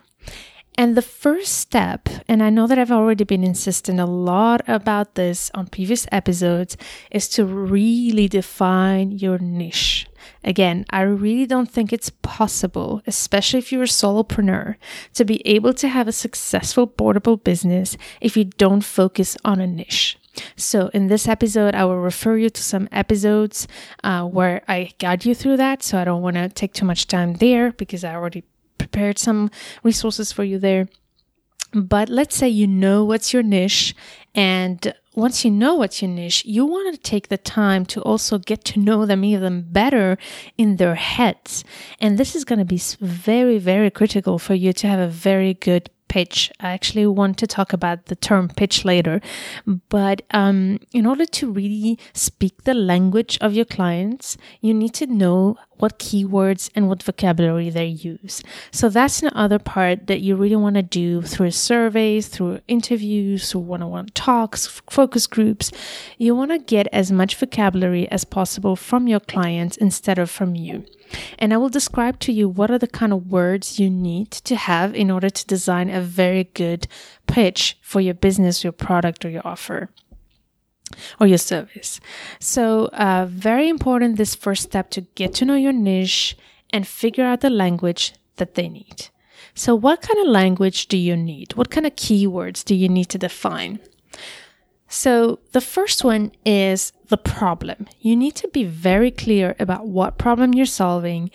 And 0.76 0.96
the 0.96 1.02
first 1.02 1.58
step, 1.58 2.08
and 2.26 2.42
I 2.42 2.48
know 2.48 2.66
that 2.66 2.78
I've 2.78 2.90
already 2.90 3.24
been 3.24 3.44
insisting 3.44 4.00
a 4.00 4.06
lot 4.06 4.62
about 4.66 5.14
this 5.16 5.50
on 5.52 5.66
previous 5.66 6.06
episodes, 6.10 6.78
is 7.10 7.28
to 7.30 7.44
really 7.44 8.26
define 8.26 9.12
your 9.12 9.38
niche. 9.38 10.06
Again, 10.44 10.84
I 10.90 11.02
really 11.02 11.46
don't 11.46 11.70
think 11.70 11.92
it's 11.92 12.10
possible, 12.10 13.02
especially 13.06 13.58
if 13.58 13.72
you're 13.72 13.84
a 13.84 13.86
solopreneur, 13.86 14.76
to 15.14 15.24
be 15.24 15.46
able 15.46 15.74
to 15.74 15.88
have 15.88 16.08
a 16.08 16.12
successful 16.12 16.86
portable 16.86 17.36
business 17.36 17.96
if 18.20 18.36
you 18.36 18.44
don't 18.44 18.82
focus 18.82 19.36
on 19.44 19.60
a 19.60 19.66
niche. 19.66 20.18
So, 20.56 20.88
in 20.94 21.08
this 21.08 21.28
episode, 21.28 21.74
I 21.74 21.84
will 21.84 21.98
refer 21.98 22.38
you 22.38 22.48
to 22.48 22.62
some 22.62 22.88
episodes 22.90 23.68
uh, 24.02 24.24
where 24.24 24.62
I 24.66 24.92
guide 24.98 25.26
you 25.26 25.34
through 25.34 25.58
that. 25.58 25.82
So, 25.82 25.98
I 25.98 26.04
don't 26.04 26.22
want 26.22 26.36
to 26.36 26.48
take 26.48 26.72
too 26.72 26.86
much 26.86 27.06
time 27.06 27.34
there 27.34 27.72
because 27.72 28.02
I 28.02 28.14
already 28.14 28.44
prepared 28.78 29.18
some 29.18 29.50
resources 29.82 30.32
for 30.32 30.44
you 30.44 30.58
there. 30.58 30.88
But 31.74 32.08
let's 32.08 32.36
say 32.36 32.48
you 32.48 32.66
know 32.66 33.04
what's 33.04 33.32
your 33.32 33.42
niche 33.42 33.94
And 34.34 34.94
once 35.14 35.44
you 35.44 35.50
know 35.50 35.74
what's 35.74 36.00
your 36.00 36.10
niche, 36.10 36.44
you 36.44 36.64
want 36.64 36.94
to 36.94 37.00
take 37.00 37.28
the 37.28 37.36
time 37.36 37.84
to 37.86 38.00
also 38.02 38.38
get 38.38 38.64
to 38.64 38.80
know 38.80 39.04
them 39.04 39.24
even 39.24 39.62
better 39.62 40.16
in 40.56 40.76
their 40.76 40.94
heads. 40.94 41.64
And 42.00 42.18
this 42.18 42.34
is 42.34 42.44
going 42.44 42.58
to 42.58 42.64
be 42.64 42.80
very, 43.00 43.58
very 43.58 43.90
critical 43.90 44.38
for 44.38 44.54
you 44.54 44.72
to 44.72 44.86
have 44.86 45.00
a 45.00 45.08
very 45.08 45.54
good 45.54 45.90
pitch. 46.12 46.52
I 46.60 46.72
actually 46.72 47.06
want 47.06 47.38
to 47.38 47.46
talk 47.46 47.72
about 47.72 48.06
the 48.06 48.16
term 48.16 48.48
pitch 48.48 48.84
later, 48.84 49.22
but 49.88 50.20
um, 50.30 50.78
in 50.92 51.06
order 51.06 51.24
to 51.24 51.50
really 51.50 51.98
speak 52.12 52.64
the 52.64 52.74
language 52.74 53.38
of 53.40 53.54
your 53.54 53.64
clients, 53.64 54.36
you 54.60 54.74
need 54.74 54.92
to 55.00 55.06
know 55.06 55.56
what 55.78 55.98
keywords 55.98 56.70
and 56.74 56.86
what 56.86 57.02
vocabulary 57.02 57.70
they 57.70 57.86
use. 57.86 58.42
So 58.70 58.90
that's 58.90 59.22
another 59.22 59.58
part 59.58 60.06
that 60.08 60.20
you 60.20 60.36
really 60.36 60.60
want 60.64 60.76
to 60.76 60.82
do 60.82 61.22
through 61.22 61.52
surveys, 61.52 62.28
through 62.28 62.60
interviews, 62.68 63.50
through 63.50 63.62
one-on-one 63.62 64.08
talks, 64.12 64.66
focus 64.90 65.26
groups. 65.26 65.72
You 66.18 66.36
want 66.36 66.50
to 66.50 66.58
get 66.58 66.88
as 66.92 67.10
much 67.10 67.36
vocabulary 67.36 68.06
as 68.10 68.26
possible 68.26 68.76
from 68.76 69.08
your 69.08 69.20
clients 69.20 69.78
instead 69.78 70.18
of 70.18 70.28
from 70.30 70.54
you. 70.54 70.84
And 71.38 71.52
I 71.52 71.56
will 71.56 71.68
describe 71.68 72.18
to 72.20 72.32
you 72.32 72.48
what 72.48 72.70
are 72.70 72.78
the 72.78 72.86
kind 72.86 73.12
of 73.12 73.30
words 73.30 73.78
you 73.78 73.90
need 73.90 74.30
to 74.30 74.56
have 74.56 74.94
in 74.94 75.10
order 75.10 75.30
to 75.30 75.46
design 75.46 75.90
a 75.90 76.00
very 76.00 76.44
good 76.44 76.86
pitch 77.26 77.78
for 77.82 78.00
your 78.00 78.14
business, 78.14 78.64
your 78.64 78.72
product, 78.72 79.24
or 79.24 79.30
your 79.30 79.46
offer 79.46 79.90
or 81.20 81.26
your 81.26 81.38
service. 81.38 82.00
So, 82.38 82.86
uh, 82.88 83.26
very 83.28 83.68
important 83.68 84.16
this 84.16 84.34
first 84.34 84.62
step 84.62 84.90
to 84.90 85.02
get 85.14 85.34
to 85.34 85.44
know 85.44 85.54
your 85.54 85.72
niche 85.72 86.36
and 86.70 86.86
figure 86.86 87.24
out 87.24 87.40
the 87.40 87.50
language 87.50 88.14
that 88.36 88.54
they 88.54 88.68
need. 88.68 89.08
So, 89.54 89.74
what 89.74 90.02
kind 90.02 90.18
of 90.20 90.26
language 90.26 90.88
do 90.88 90.96
you 90.96 91.16
need? 91.16 91.54
What 91.54 91.70
kind 91.70 91.86
of 91.86 91.96
keywords 91.96 92.64
do 92.64 92.74
you 92.74 92.88
need 92.88 93.08
to 93.10 93.18
define? 93.18 93.80
So, 94.92 95.38
the 95.52 95.62
first 95.62 96.04
one 96.04 96.32
is 96.44 96.92
the 97.08 97.16
problem. 97.16 97.88
You 98.02 98.14
need 98.14 98.34
to 98.36 98.48
be 98.48 98.64
very 98.64 99.10
clear 99.10 99.56
about 99.58 99.86
what 99.86 100.18
problem 100.18 100.52
you're 100.52 100.66
solving, 100.66 101.30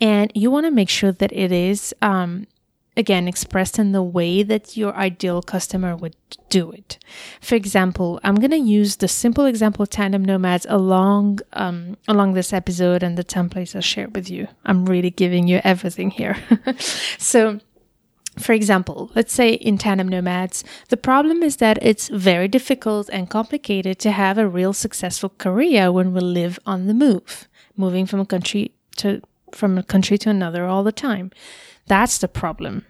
and 0.00 0.32
you 0.34 0.50
want 0.50 0.64
to 0.64 0.70
make 0.70 0.88
sure 0.88 1.12
that 1.12 1.30
it 1.30 1.52
is, 1.52 1.94
um, 2.00 2.46
again, 2.96 3.28
expressed 3.28 3.78
in 3.78 3.92
the 3.92 4.02
way 4.02 4.42
that 4.42 4.78
your 4.78 4.96
ideal 4.96 5.42
customer 5.42 5.94
would 5.94 6.16
do 6.48 6.70
it. 6.72 6.98
For 7.42 7.54
example, 7.54 8.18
I'm 8.24 8.36
going 8.36 8.50
to 8.50 8.56
use 8.56 8.96
the 8.96 9.08
simple 9.08 9.44
example 9.44 9.82
of 9.82 9.90
tandem 9.90 10.24
nomads 10.24 10.64
along 10.70 11.40
um, 11.52 11.98
along 12.08 12.32
this 12.32 12.50
episode 12.50 13.02
and 13.02 13.18
the 13.18 13.24
templates 13.24 13.76
I 13.76 13.80
shared 13.80 14.16
with 14.16 14.30
you. 14.30 14.48
I'm 14.64 14.86
really 14.86 15.10
giving 15.10 15.46
you 15.48 15.60
everything 15.62 16.12
here. 16.12 16.38
so 17.18 17.60
for 18.38 18.52
example, 18.52 19.10
let's 19.14 19.32
say 19.32 19.52
in 19.52 19.76
tandem 19.76 20.08
nomads, 20.08 20.64
the 20.88 20.96
problem 20.96 21.42
is 21.42 21.56
that 21.56 21.78
it's 21.82 22.08
very 22.08 22.48
difficult 22.48 23.10
and 23.12 23.28
complicated 23.28 23.98
to 24.00 24.10
have 24.10 24.38
a 24.38 24.48
real 24.48 24.72
successful 24.72 25.28
career 25.28 25.92
when 25.92 26.14
we 26.14 26.20
live 26.20 26.58
on 26.64 26.86
the 26.86 26.94
move, 26.94 27.46
moving 27.76 28.06
from 28.06 28.20
a 28.20 28.26
country 28.26 28.72
to 28.96 29.20
from 29.52 29.76
a 29.76 29.82
country 29.82 30.16
to 30.16 30.30
another 30.30 30.64
all 30.64 30.82
the 30.82 30.92
time. 30.92 31.30
That's 31.86 32.16
the 32.18 32.28
problem. 32.28 32.86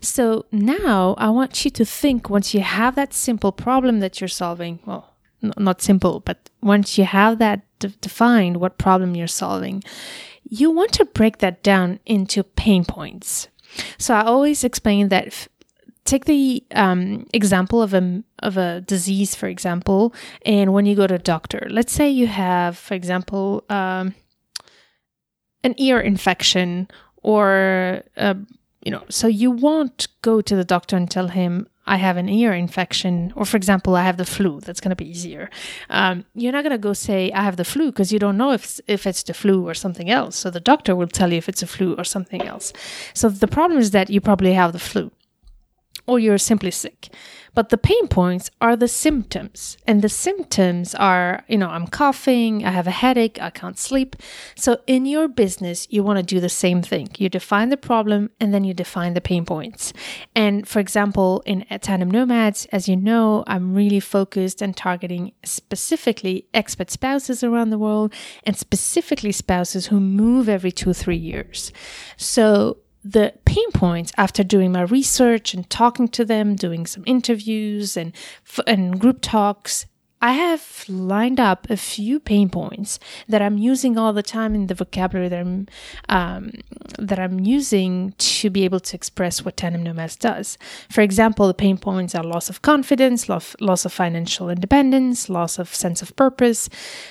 So 0.00 0.46
now 0.50 1.14
I 1.18 1.30
want 1.30 1.64
you 1.64 1.70
to 1.70 1.84
think 1.84 2.28
once 2.28 2.52
you 2.52 2.60
have 2.60 2.96
that 2.96 3.14
simple 3.14 3.52
problem 3.52 4.00
that 4.00 4.20
you're 4.20 4.26
solving, 4.26 4.80
well, 4.84 5.14
n- 5.40 5.52
not 5.56 5.80
simple, 5.80 6.18
but 6.18 6.50
once 6.60 6.98
you 6.98 7.04
have 7.04 7.38
that 7.38 7.60
de- 7.78 7.88
defined 7.88 8.56
what 8.56 8.78
problem 8.78 9.14
you're 9.14 9.28
solving, 9.28 9.84
you 10.42 10.72
want 10.72 10.92
to 10.94 11.04
break 11.04 11.38
that 11.38 11.62
down 11.62 12.00
into 12.06 12.42
pain 12.42 12.84
points. 12.84 13.46
So 13.98 14.14
I 14.14 14.22
always 14.22 14.64
explain 14.64 15.08
that 15.08 15.48
take 16.04 16.24
the 16.24 16.64
um, 16.74 17.26
example 17.32 17.82
of 17.82 17.94
a 17.94 18.22
of 18.42 18.56
a 18.56 18.80
disease, 18.80 19.34
for 19.34 19.48
example, 19.48 20.14
and 20.44 20.72
when 20.72 20.86
you 20.86 20.96
go 20.96 21.06
to 21.06 21.14
a 21.14 21.18
doctor, 21.18 21.66
let's 21.70 21.92
say 21.92 22.08
you 22.08 22.26
have, 22.26 22.76
for 22.76 22.94
example, 22.94 23.64
um, 23.68 24.14
an 25.62 25.74
ear 25.76 26.00
infection, 26.00 26.88
or 27.22 28.02
uh, 28.16 28.34
you 28.84 28.90
know, 28.90 29.04
so 29.08 29.26
you 29.26 29.50
won't 29.50 30.08
go 30.22 30.40
to 30.40 30.56
the 30.56 30.64
doctor 30.64 30.96
and 30.96 31.10
tell 31.10 31.28
him, 31.28 31.68
I 31.90 31.96
have 31.96 32.16
an 32.16 32.28
ear 32.28 32.52
infection, 32.52 33.32
or 33.34 33.44
for 33.44 33.56
example, 33.56 33.96
I 33.96 34.04
have 34.04 34.16
the 34.16 34.24
flu. 34.36 34.60
That's 34.60 34.80
going 34.80 34.94
to 34.96 35.02
be 35.04 35.10
easier. 35.10 35.50
Um, 35.98 36.24
you're 36.34 36.52
not 36.52 36.62
going 36.62 36.78
to 36.80 36.86
go 36.88 36.92
say 36.92 37.32
I 37.32 37.42
have 37.42 37.56
the 37.56 37.64
flu 37.64 37.86
because 37.90 38.12
you 38.12 38.20
don't 38.24 38.36
know 38.36 38.52
if 38.52 38.80
if 38.86 39.06
it's 39.08 39.24
the 39.24 39.34
flu 39.34 39.68
or 39.68 39.74
something 39.74 40.08
else. 40.08 40.36
So 40.36 40.50
the 40.50 40.60
doctor 40.72 40.94
will 40.94 41.12
tell 41.18 41.30
you 41.32 41.38
if 41.38 41.48
it's 41.48 41.62
a 41.62 41.66
flu 41.66 41.96
or 41.96 42.04
something 42.04 42.42
else. 42.42 42.72
So 43.12 43.28
the 43.28 43.48
problem 43.56 43.80
is 43.80 43.90
that 43.90 44.08
you 44.08 44.20
probably 44.20 44.52
have 44.52 44.72
the 44.72 44.84
flu, 44.90 45.10
or 46.10 46.18
you're 46.18 46.38
simply 46.38 46.72
sick. 46.72 47.08
But 47.54 47.68
the 47.68 47.78
pain 47.78 48.08
points 48.08 48.50
are 48.60 48.76
the 48.76 48.88
symptoms. 48.88 49.76
And 49.86 50.02
the 50.02 50.08
symptoms 50.08 50.94
are, 50.94 51.44
you 51.48 51.56
know, 51.56 51.68
I'm 51.68 51.86
coughing, 51.86 52.64
I 52.64 52.70
have 52.70 52.86
a 52.86 52.92
headache, 52.92 53.38
I 53.40 53.50
can't 53.50 53.78
sleep. 53.78 54.16
So 54.56 54.80
in 54.86 55.06
your 55.06 55.28
business, 55.28 55.86
you 55.90 56.02
want 56.02 56.18
to 56.18 56.22
do 56.22 56.40
the 56.40 56.48
same 56.48 56.82
thing. 56.82 57.08
You 57.16 57.28
define 57.28 57.68
the 57.68 57.76
problem 57.76 58.30
and 58.40 58.52
then 58.52 58.64
you 58.64 58.74
define 58.74 59.14
the 59.14 59.20
pain 59.20 59.44
points. 59.44 59.92
And 60.34 60.66
for 60.66 60.80
example, 60.80 61.42
in 61.46 61.64
Tandem 61.80 62.10
Nomads, 62.10 62.66
as 62.72 62.88
you 62.88 62.96
know, 62.96 63.44
I'm 63.46 63.74
really 63.74 64.00
focused 64.00 64.60
and 64.62 64.76
targeting 64.76 65.32
specifically 65.44 66.46
expat 66.52 66.90
spouses 66.90 67.44
around 67.44 67.70
the 67.70 67.78
world 67.78 68.12
and 68.44 68.56
specifically 68.56 69.32
spouses 69.32 69.86
who 69.86 70.00
move 70.00 70.48
every 70.48 70.72
two, 70.72 70.92
three 70.92 71.16
years. 71.16 71.72
So 72.16 72.78
the 73.02 73.34
pain 73.44 73.70
points 73.72 74.12
after 74.16 74.42
doing 74.44 74.72
my 74.72 74.82
research 74.82 75.54
and 75.54 75.68
talking 75.70 76.08
to 76.08 76.24
them, 76.24 76.54
doing 76.54 76.86
some 76.86 77.02
interviews 77.06 77.96
and 77.96 78.12
and 78.66 79.00
group 79.00 79.20
talks 79.20 79.86
I 80.22 80.32
have 80.32 80.84
lined 80.86 81.40
up 81.40 81.68
a 81.70 81.76
few 81.76 82.20
pain 82.20 82.50
points 82.50 82.98
that 83.26 83.40
I'm 83.40 83.56
using 83.56 83.96
all 83.96 84.12
the 84.12 84.22
time 84.22 84.54
in 84.54 84.66
the 84.66 84.74
vocabulary 84.74 85.28
that 85.28 85.40
I'm 85.40 85.66
um, 86.10 86.52
that 86.98 87.18
I'm 87.18 87.40
using 87.40 88.12
to 88.18 88.50
be 88.50 88.64
able 88.64 88.80
to 88.80 88.96
express 88.96 89.44
what 89.44 89.56
Tandem 89.56 89.82
Nomads 89.82 90.16
does. 90.16 90.58
For 90.90 91.00
example, 91.00 91.46
the 91.46 91.54
pain 91.54 91.78
points 91.78 92.14
are 92.14 92.22
loss 92.22 92.50
of 92.50 92.60
confidence, 92.60 93.28
loss, 93.28 93.56
loss 93.60 93.84
of 93.84 93.92
financial 93.92 94.50
independence, 94.50 95.30
loss 95.30 95.58
of 95.58 95.74
sense 95.74 96.02
of 96.02 96.14
purpose. 96.16 96.68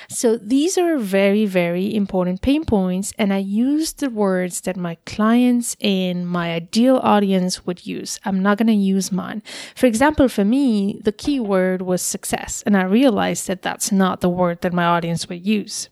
So 0.08 0.36
these 0.36 0.78
are 0.78 0.96
very, 0.98 1.46
very 1.46 1.92
important 1.94 2.42
pain 2.42 2.64
points, 2.64 3.12
and 3.18 3.32
I 3.32 3.38
use 3.38 3.94
the 3.94 4.10
words 4.10 4.60
that 4.62 4.76
my 4.76 4.96
clients 5.06 5.76
and 5.80 6.28
my 6.28 6.52
ideal 6.52 7.00
audience 7.02 7.66
would 7.66 7.86
use. 7.86 8.20
I'm 8.24 8.40
not 8.40 8.58
going 8.58 8.68
to 8.68 8.72
use 8.72 9.10
mine. 9.10 9.42
For 9.74 9.86
example, 9.86 10.28
for 10.28 10.44
me, 10.44 11.00
the 11.02 11.12
key 11.12 11.40
word 11.40 11.82
was 11.82 12.02
success, 12.02 12.62
and 12.64 12.76
I 12.76 12.82
realized 13.00 13.46
that 13.46 13.62
that's 13.62 13.90
not 13.90 14.20
the 14.20 14.28
word 14.40 14.60
that 14.60 14.72
my 14.80 14.84
audience 14.84 15.28
would 15.28 15.46
use. 15.46 15.88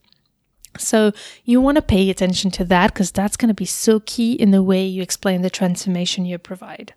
So 0.78 1.12
you 1.44 1.60
want 1.60 1.76
to 1.76 1.92
pay 1.94 2.10
attention 2.10 2.50
to 2.52 2.64
that 2.66 2.92
because 2.92 3.10
that's 3.10 3.36
going 3.36 3.48
to 3.48 3.62
be 3.64 3.64
so 3.84 4.00
key 4.00 4.32
in 4.34 4.50
the 4.50 4.62
way 4.62 4.84
you 4.84 5.02
explain 5.02 5.42
the 5.42 5.58
transformation 5.60 6.24
you 6.24 6.38
provide. 6.38 6.94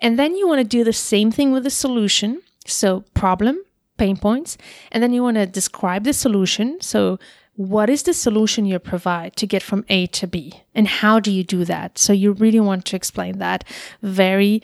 And 0.00 0.18
then 0.18 0.36
you 0.36 0.46
want 0.48 0.60
to 0.60 0.76
do 0.76 0.84
the 0.84 0.92
same 0.92 1.30
thing 1.30 1.52
with 1.52 1.64
the 1.64 1.70
solution. 1.70 2.42
So 2.66 3.04
problem, 3.14 3.56
pain 3.96 4.16
points, 4.16 4.56
and 4.92 5.02
then 5.02 5.12
you 5.12 5.22
want 5.22 5.36
to 5.36 5.46
describe 5.46 6.04
the 6.04 6.12
solution. 6.12 6.80
So 6.80 7.18
what 7.56 7.88
is 7.88 8.02
the 8.02 8.14
solution 8.14 8.66
you 8.66 8.78
provide 8.78 9.36
to 9.36 9.46
get 9.46 9.62
from 9.62 9.84
A 9.88 10.06
to 10.08 10.26
B? 10.26 10.62
And 10.74 10.88
how 10.88 11.20
do 11.20 11.30
you 11.30 11.44
do 11.44 11.64
that? 11.64 11.98
So 11.98 12.12
you 12.12 12.32
really 12.32 12.60
want 12.60 12.84
to 12.86 12.96
explain 12.96 13.38
that 13.38 13.64
very 14.02 14.62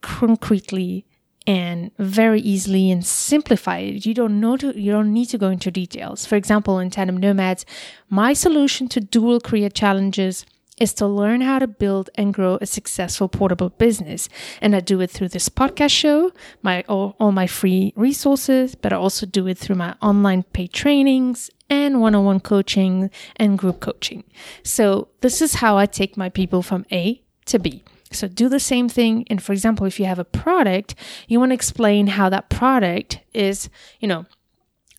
concretely 0.00 1.04
and 1.46 1.90
very 1.98 2.40
easily 2.40 2.90
and 2.90 3.06
simplify 3.06 3.78
it. 3.78 4.04
You 4.04 4.14
don't 4.14 4.40
know 4.40 4.56
to, 4.56 4.78
you 4.78 4.92
don't 4.92 5.12
need 5.12 5.26
to 5.26 5.38
go 5.38 5.48
into 5.48 5.70
details. 5.70 6.26
For 6.26 6.36
example, 6.36 6.78
in 6.78 6.90
Tandem 6.90 7.18
Nomads, 7.18 7.64
my 8.10 8.32
solution 8.32 8.88
to 8.88 9.00
dual 9.00 9.40
career 9.40 9.70
challenges 9.70 10.44
is 10.78 10.92
to 10.92 11.06
learn 11.06 11.40
how 11.40 11.58
to 11.58 11.66
build 11.66 12.10
and 12.16 12.34
grow 12.34 12.58
a 12.60 12.66
successful 12.66 13.28
portable 13.28 13.70
business. 13.70 14.28
And 14.60 14.76
I 14.76 14.80
do 14.80 15.00
it 15.00 15.10
through 15.10 15.28
this 15.28 15.48
podcast 15.48 15.92
show, 15.92 16.32
my 16.62 16.84
all, 16.88 17.16
all 17.18 17.32
my 17.32 17.46
free 17.46 17.94
resources, 17.96 18.74
but 18.74 18.92
I 18.92 18.96
also 18.96 19.24
do 19.24 19.46
it 19.46 19.56
through 19.56 19.76
my 19.76 19.94
online 20.02 20.42
paid 20.42 20.72
trainings 20.74 21.50
and 21.70 22.00
one-on-one 22.00 22.40
coaching 22.40 23.10
and 23.36 23.58
group 23.58 23.80
coaching. 23.80 24.24
So 24.62 25.08
this 25.20 25.40
is 25.40 25.54
how 25.54 25.78
I 25.78 25.86
take 25.86 26.16
my 26.16 26.28
people 26.28 26.62
from 26.62 26.84
A 26.92 27.22
to 27.46 27.58
B. 27.58 27.82
So 28.12 28.28
do 28.28 28.48
the 28.48 28.60
same 28.60 28.88
thing. 28.88 29.24
And 29.28 29.42
for 29.42 29.52
example, 29.52 29.86
if 29.86 29.98
you 29.98 30.06
have 30.06 30.18
a 30.18 30.24
product, 30.24 30.94
you 31.28 31.38
want 31.38 31.50
to 31.50 31.54
explain 31.54 32.08
how 32.08 32.28
that 32.28 32.48
product 32.48 33.20
is, 33.34 33.68
you 34.00 34.08
know, 34.08 34.26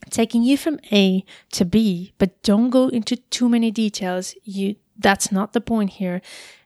taking 0.10 0.44
you 0.44 0.58
from 0.58 0.80
A 0.92 1.24
to 1.52 1.66
B, 1.66 2.14
but 2.18 2.42
don't 2.44 2.70
go 2.70 2.88
into 2.90 3.16
too 3.16 3.50
many 3.50 3.72
details. 3.72 4.36
You 4.44 4.76
that's 5.00 5.32
not 5.32 5.54
the 5.54 5.62
point 5.62 5.92
here. 5.92 6.22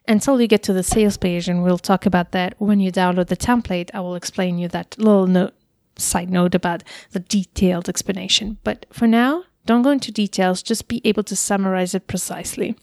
Until 0.08 0.40
you 0.40 0.48
get 0.48 0.62
to 0.64 0.72
the 0.72 0.82
sales 0.82 1.16
page, 1.16 1.48
and 1.48 1.62
we'll 1.62 1.78
talk 1.78 2.06
about 2.06 2.32
that 2.32 2.54
when 2.58 2.80
you 2.80 2.90
download 2.90 3.28
the 3.28 3.36
template. 3.36 3.90
I 3.94 4.00
will 4.00 4.16
explain 4.16 4.58
you 4.58 4.68
that 4.68 4.98
little 4.98 5.26
note, 5.26 5.54
side 5.96 6.30
note 6.30 6.54
about 6.54 6.82
the 7.12 7.20
detailed 7.20 7.88
explanation. 7.88 8.58
But 8.64 8.86
for 8.90 9.06
now, 9.06 9.44
don't 9.64 9.82
go 9.82 9.90
into 9.90 10.10
details. 10.10 10.62
Just 10.62 10.88
be 10.88 11.00
able 11.04 11.22
to 11.24 11.36
summarize 11.36 11.94
it 11.94 12.08
precisely 12.08 12.74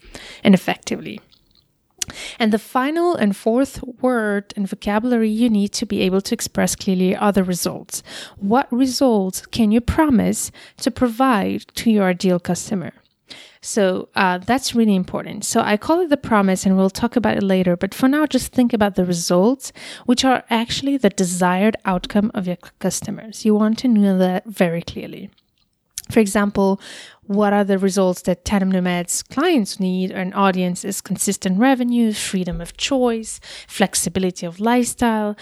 and 0.44 0.54
effectively. 0.54 1.20
And 2.39 2.51
the 2.51 2.60
final 2.60 3.16
and 3.16 3.36
fourth 3.36 3.84
word 4.01 4.54
and 4.56 4.68
vocabulary 4.68 5.30
you 5.30 5.50
need 5.50 5.70
to 5.74 5.86
be 5.86 6.01
able 6.01 6.22
to 6.22 6.34
express 6.34 6.75
clearly 6.75 7.16
are 7.16 7.32
the 7.32 7.44
results. 7.44 8.04
What 8.38 8.72
results 8.72 9.46
can 9.46 9.72
you 9.72 9.82
promise 9.82 10.51
to 10.78 10.92
provide 10.92 11.68
to 11.75 11.92
your 11.92 12.06
ideal 12.06 12.39
customer? 12.39 12.94
So 13.62 14.08
uh, 14.16 14.38
that's 14.38 14.74
really 14.74 14.96
important. 14.96 15.44
So 15.44 15.62
I 15.62 15.75
call 15.75 16.00
it 16.00 16.10
the 16.10 16.18
promise, 16.18 16.66
and 16.66 16.78
we'll 16.78 16.89
talk 16.89 17.16
about 17.16 17.38
it 17.38 17.44
later. 17.44 17.75
But 17.75 17.94
for 17.94 18.08
now, 18.08 18.25
just 18.25 18.54
think 18.54 18.74
about 18.74 18.96
the 18.96 19.06
results, 19.06 19.74
which 20.06 20.24
are 20.24 20.44
actually 20.50 20.98
the 20.98 21.10
desired 21.10 21.75
outcome 21.84 22.32
of 22.34 22.48
your 22.48 22.58
customers. 22.80 23.44
You 23.44 23.56
want 23.56 23.78
to 23.80 23.88
know 23.88 24.18
that 24.18 24.46
very 24.46 24.82
clearly. 24.82 25.30
For 26.12 26.20
example, 26.20 26.82
what 27.24 27.54
are 27.54 27.63
the 27.63 27.78
results 27.78 28.24
that 28.24 28.44
Tandem 28.44 28.72
Nomads 28.72 29.22
clients 29.24 29.80
need? 29.80 30.12
An 30.12 30.34
audience 30.34 30.84
is 30.84 31.01
consistent 31.01 31.60
revenue, 31.60 32.12
freedom 32.13 32.60
of 32.60 32.75
choice, 32.75 33.39
flexibility 33.68 34.46
of 34.46 34.60
lifestyle. 34.60 35.38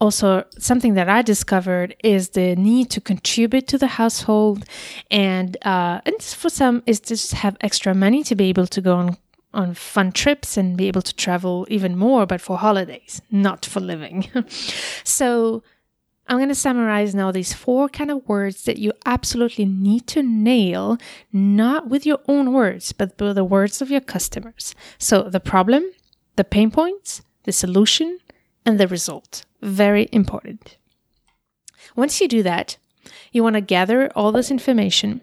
Also, 0.00 0.44
something 0.58 0.94
that 0.94 1.08
I 1.08 1.22
discovered 1.22 1.94
is 2.02 2.30
the 2.30 2.56
need 2.56 2.88
to 2.90 3.00
contribute 3.00 3.66
to 3.68 3.78
the 3.78 3.88
household, 3.88 4.64
and 5.10 5.56
uh, 5.66 6.00
and 6.06 6.22
for 6.22 6.48
some 6.48 6.84
is 6.86 7.00
just 7.00 7.32
have 7.32 7.56
extra 7.60 7.94
money 7.94 8.22
to 8.22 8.36
be 8.36 8.48
able 8.48 8.68
to 8.68 8.80
go 8.80 8.94
on 8.94 9.16
on 9.52 9.74
fun 9.74 10.12
trips 10.12 10.56
and 10.56 10.76
be 10.76 10.88
able 10.88 11.02
to 11.02 11.14
travel 11.14 11.66
even 11.68 11.96
more, 11.96 12.26
but 12.26 12.40
for 12.40 12.58
holidays, 12.58 13.20
not 13.30 13.64
for 13.64 13.80
living. 13.80 14.28
so 15.04 15.62
I'm 16.28 16.36
going 16.36 16.50
to 16.50 16.54
summarize 16.54 17.14
now 17.14 17.32
these 17.32 17.54
four 17.54 17.88
kind 17.88 18.10
of 18.10 18.28
words 18.28 18.64
that 18.64 18.76
you 18.76 18.92
absolutely 19.06 19.64
need 19.64 20.06
to 20.08 20.22
nail, 20.22 20.98
not 21.32 21.88
with 21.88 22.04
your 22.04 22.20
own 22.28 22.52
words, 22.52 22.92
but 22.92 23.18
with 23.18 23.36
the 23.36 23.44
words 23.44 23.80
of 23.80 23.90
your 23.90 24.02
customers. 24.02 24.74
So 24.98 25.22
the 25.22 25.40
problem, 25.40 25.84
the 26.36 26.44
pain 26.44 26.70
points, 26.70 27.22
the 27.44 27.52
solution, 27.52 28.18
and 28.66 28.78
the 28.78 28.86
result. 28.86 29.46
Very 29.62 30.08
important. 30.12 30.76
Once 31.96 32.20
you 32.20 32.28
do 32.28 32.42
that, 32.42 32.76
you 33.32 33.42
want 33.42 33.54
to 33.54 33.62
gather 33.62 34.10
all 34.14 34.30
this 34.30 34.50
information 34.50 35.22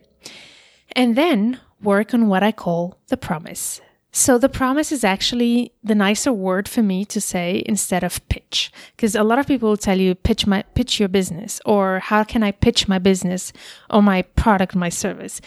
and 0.93 1.15
then 1.15 1.59
work 1.81 2.15
on 2.15 2.27
what 2.27 2.41
I 2.41 2.51
call 2.51 2.97
the 3.09 3.17
promise. 3.17 3.79
So 4.17 4.37
the 4.37 4.47
promise 4.47 4.93
is 4.93 5.03
actually 5.03 5.73
the 5.83 5.93
nicer 5.93 6.31
word 6.31 6.69
for 6.69 6.81
me 6.81 7.03
to 7.03 7.19
say 7.19 7.61
instead 7.65 8.01
of 8.01 8.25
pitch, 8.29 8.71
because 8.95 9.13
a 9.13 9.23
lot 9.23 9.39
of 9.39 9.45
people 9.45 9.67
will 9.67 9.75
tell 9.75 9.99
you 9.99 10.15
pitch 10.15 10.47
my 10.47 10.61
pitch 10.73 11.01
your 11.01 11.09
business 11.09 11.59
or 11.65 11.99
how 11.99 12.23
can 12.23 12.41
I 12.41 12.51
pitch 12.51 12.87
my 12.87 12.97
business 12.97 13.51
or 13.89 14.01
my 14.01 14.21
product, 14.21 14.73
my 14.73 14.87
service. 14.87 15.41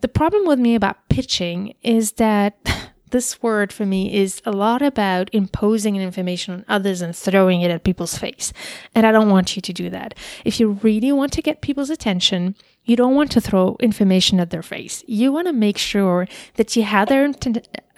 The 0.00 0.08
problem 0.08 0.46
with 0.46 0.58
me 0.58 0.74
about 0.74 1.10
pitching 1.10 1.74
is 1.82 2.12
that 2.12 2.56
this 3.10 3.42
word 3.42 3.70
for 3.70 3.84
me 3.84 4.14
is 4.14 4.40
a 4.46 4.50
lot 4.50 4.80
about 4.80 5.28
imposing 5.34 5.96
information 5.96 6.54
on 6.54 6.64
others 6.68 7.02
and 7.02 7.14
throwing 7.14 7.60
it 7.60 7.70
at 7.70 7.84
people's 7.84 8.16
face. 8.16 8.50
And 8.94 9.06
I 9.06 9.12
don't 9.12 9.28
want 9.28 9.56
you 9.56 9.60
to 9.60 9.72
do 9.74 9.90
that. 9.90 10.14
If 10.42 10.58
you 10.58 10.70
really 10.82 11.12
want 11.12 11.34
to 11.34 11.42
get 11.42 11.60
people's 11.60 11.90
attention, 11.90 12.56
you 12.86 12.96
don't 12.96 13.14
want 13.14 13.30
to 13.32 13.40
throw 13.40 13.76
information 13.80 14.40
at 14.40 14.50
their 14.50 14.62
face. 14.62 15.04
You 15.06 15.32
want 15.32 15.48
to 15.48 15.52
make 15.52 15.76
sure 15.76 16.26
that 16.54 16.74
you 16.76 16.84
have 16.84 17.08
their 17.08 17.30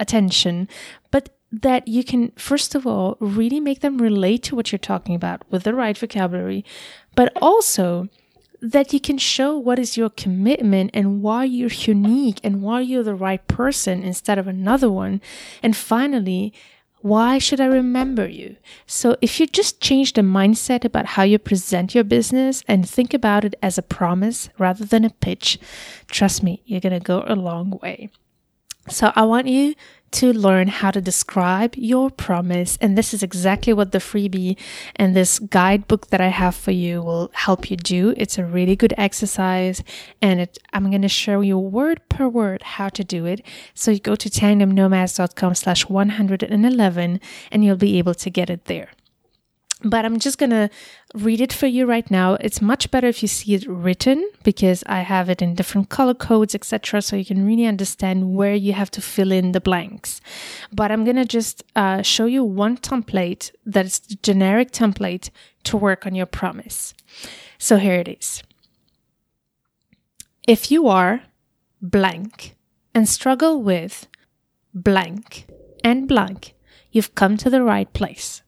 attention, 0.01 0.69
but 1.11 1.29
that 1.53 1.87
you 1.87 2.03
can, 2.03 2.33
first 2.33 2.75
of 2.75 2.87
all, 2.87 3.17
really 3.21 3.61
make 3.61 3.81
them 3.81 3.99
relate 3.99 4.43
to 4.45 4.57
what 4.57 4.73
you're 4.73 4.79
talking 4.79 5.15
about 5.15 5.43
with 5.51 5.63
the 5.63 5.75
right 5.75 5.97
vocabulary, 5.97 6.65
but 7.15 7.33
also 7.41 8.09
that 8.61 8.93
you 8.93 9.01
can 9.01 9.19
show 9.19 9.57
what 9.57 9.79
is 9.79 9.97
your 9.97 10.11
commitment 10.11 10.91
and 10.93 11.23
why 11.23 11.45
you're 11.45 11.71
unique 11.71 12.41
and 12.43 12.61
why 12.61 12.81
you're 12.81 13.05
the 13.05 13.15
right 13.15 13.47
person 13.47 14.03
instead 14.03 14.39
of 14.39 14.49
another 14.49 14.91
one. 14.91 15.21
And 15.63 15.77
finally, 15.77 16.53
why 17.01 17.39
should 17.39 17.61
I 17.61 17.67
remember 17.67 18.27
you? 18.27 18.57
So, 18.87 19.17
if 19.21 19.39
you 19.39 19.47
just 19.47 19.81
change 19.81 20.15
the 20.15 20.23
mindset 20.23 20.85
about 20.85 21.07
how 21.07 21.23
you 21.23 21.39
present 21.39 21.95
your 21.95 22.05
business 22.05 22.65
and 22.67 22.89
think 22.89 23.15
about 23.15 23.45
it 23.45 23.55
as 23.63 23.79
a 23.79 23.83
promise 23.83 24.49
rather 24.59 24.85
than 24.85 25.05
a 25.05 25.11
pitch, 25.11 25.59
trust 26.11 26.43
me, 26.43 26.63
you're 26.65 26.81
going 26.81 26.99
to 26.99 27.01
go 27.01 27.25
a 27.27 27.37
long 27.37 27.79
way. 27.83 28.11
So, 28.89 29.13
I 29.15 29.23
want 29.25 29.47
you 29.47 29.75
to 30.11 30.33
learn 30.33 30.69
how 30.69 30.91
to 30.91 31.01
describe 31.01 31.75
your 31.77 32.11
promise. 32.11 32.79
And 32.81 32.97
this 32.97 33.13
is 33.13 33.23
exactly 33.23 33.73
what 33.73 33.93
the 33.93 33.99
freebie 33.99 34.57
and 34.97 35.15
this 35.15 35.39
guidebook 35.39 36.09
that 36.09 36.21
I 36.21 36.29
have 36.29 36.55
for 36.55 36.71
you 36.71 37.03
will 37.03 37.31
help 37.35 37.71
you 37.71 37.77
do. 37.77 38.15
It's 38.17 38.39
a 38.39 38.45
really 38.45 38.77
good 38.77 38.95
exercise 38.97 39.83
and 40.23 40.41
it, 40.41 40.59
I'm 40.73 40.91
going 40.91 41.03
to 41.03 41.09
show 41.09 41.41
you 41.41 41.59
word 41.59 42.01
per 42.09 42.29
word 42.29 42.63
how 42.63 42.89
to 42.91 43.05
do 43.05 43.27
it. 43.27 43.45
So 43.75 43.91
you 43.91 44.01
go 44.01 44.17
to 44.17 44.31
tandemnomads.com 44.31 45.55
slash 45.55 45.89
111 45.89 47.21
and 47.51 47.65
you'll 47.65 47.77
be 47.77 47.99
able 47.99 48.15
to 48.15 48.31
get 48.31 48.51
it 48.51 48.65
there 48.65 48.91
but 49.83 50.05
I'm 50.05 50.19
just 50.19 50.39
going 50.39 50.51
to 50.51 50.71
read 51.15 51.41
it 51.41 51.53
for 51.53 51.67
you 51.67 51.87
right 51.87 52.11
now. 52.11 52.35
It's 52.35 52.61
much 52.61 52.91
better 52.91 53.07
if 53.07 53.23
you 53.23 53.29
see 53.29 53.55
it 53.55 53.67
written 53.69 54.29
because 54.43 54.83
I 54.87 55.01
have 55.01 55.29
it 55.29 55.41
in 55.41 55.55
different 55.55 55.89
color 55.89 56.15
codes, 56.15 56.55
etc. 56.55 57.01
So 57.01 57.17
you 57.17 57.25
can 57.25 57.47
really 57.47 57.67
understand 57.67 58.35
where 58.35 58.55
you 58.55 58.73
have 58.73 58.91
to 58.93 59.01
fill 59.01 59.31
in 59.31 59.53
the 59.53 59.61
blanks. 59.61 60.21
But 60.73 60.91
I'm 60.91 61.05
going 61.05 61.17
to 61.17 61.25
just 61.25 61.63
uh, 61.77 62.03
show 62.03 62.27
you 62.27 62.43
one 62.43 62.77
template 62.77 63.53
that 63.67 63.87
is 63.87 64.01
the 64.01 64.17
generic 64.17 64.73
template 64.73 65.31
to 65.65 65.77
work 65.77 66.07
on 66.07 66.15
your 66.15 66.27
promise. 66.27 66.95
So 67.59 67.77
here 67.77 67.95
it 67.95 68.09
is. 68.09 68.43
If 70.47 70.71
you 70.71 70.89
are 70.89 71.23
blank 71.81 72.57
and 72.95 73.09
struggle 73.09 73.63
with 73.63 74.09
blank 74.75 75.47
and 75.85 76.09
blank, 76.09 76.55
you've 76.91 77.15
come 77.15 77.37
to 77.37 77.51
the 77.51 77.63
right 77.63 77.93
place. 77.93 78.43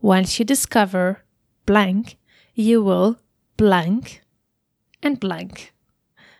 Once 0.00 0.38
you 0.38 0.44
discover 0.44 1.22
blank, 1.66 2.16
you 2.54 2.82
will 2.82 3.18
blank 3.56 4.22
and 5.02 5.20
blank. 5.20 5.72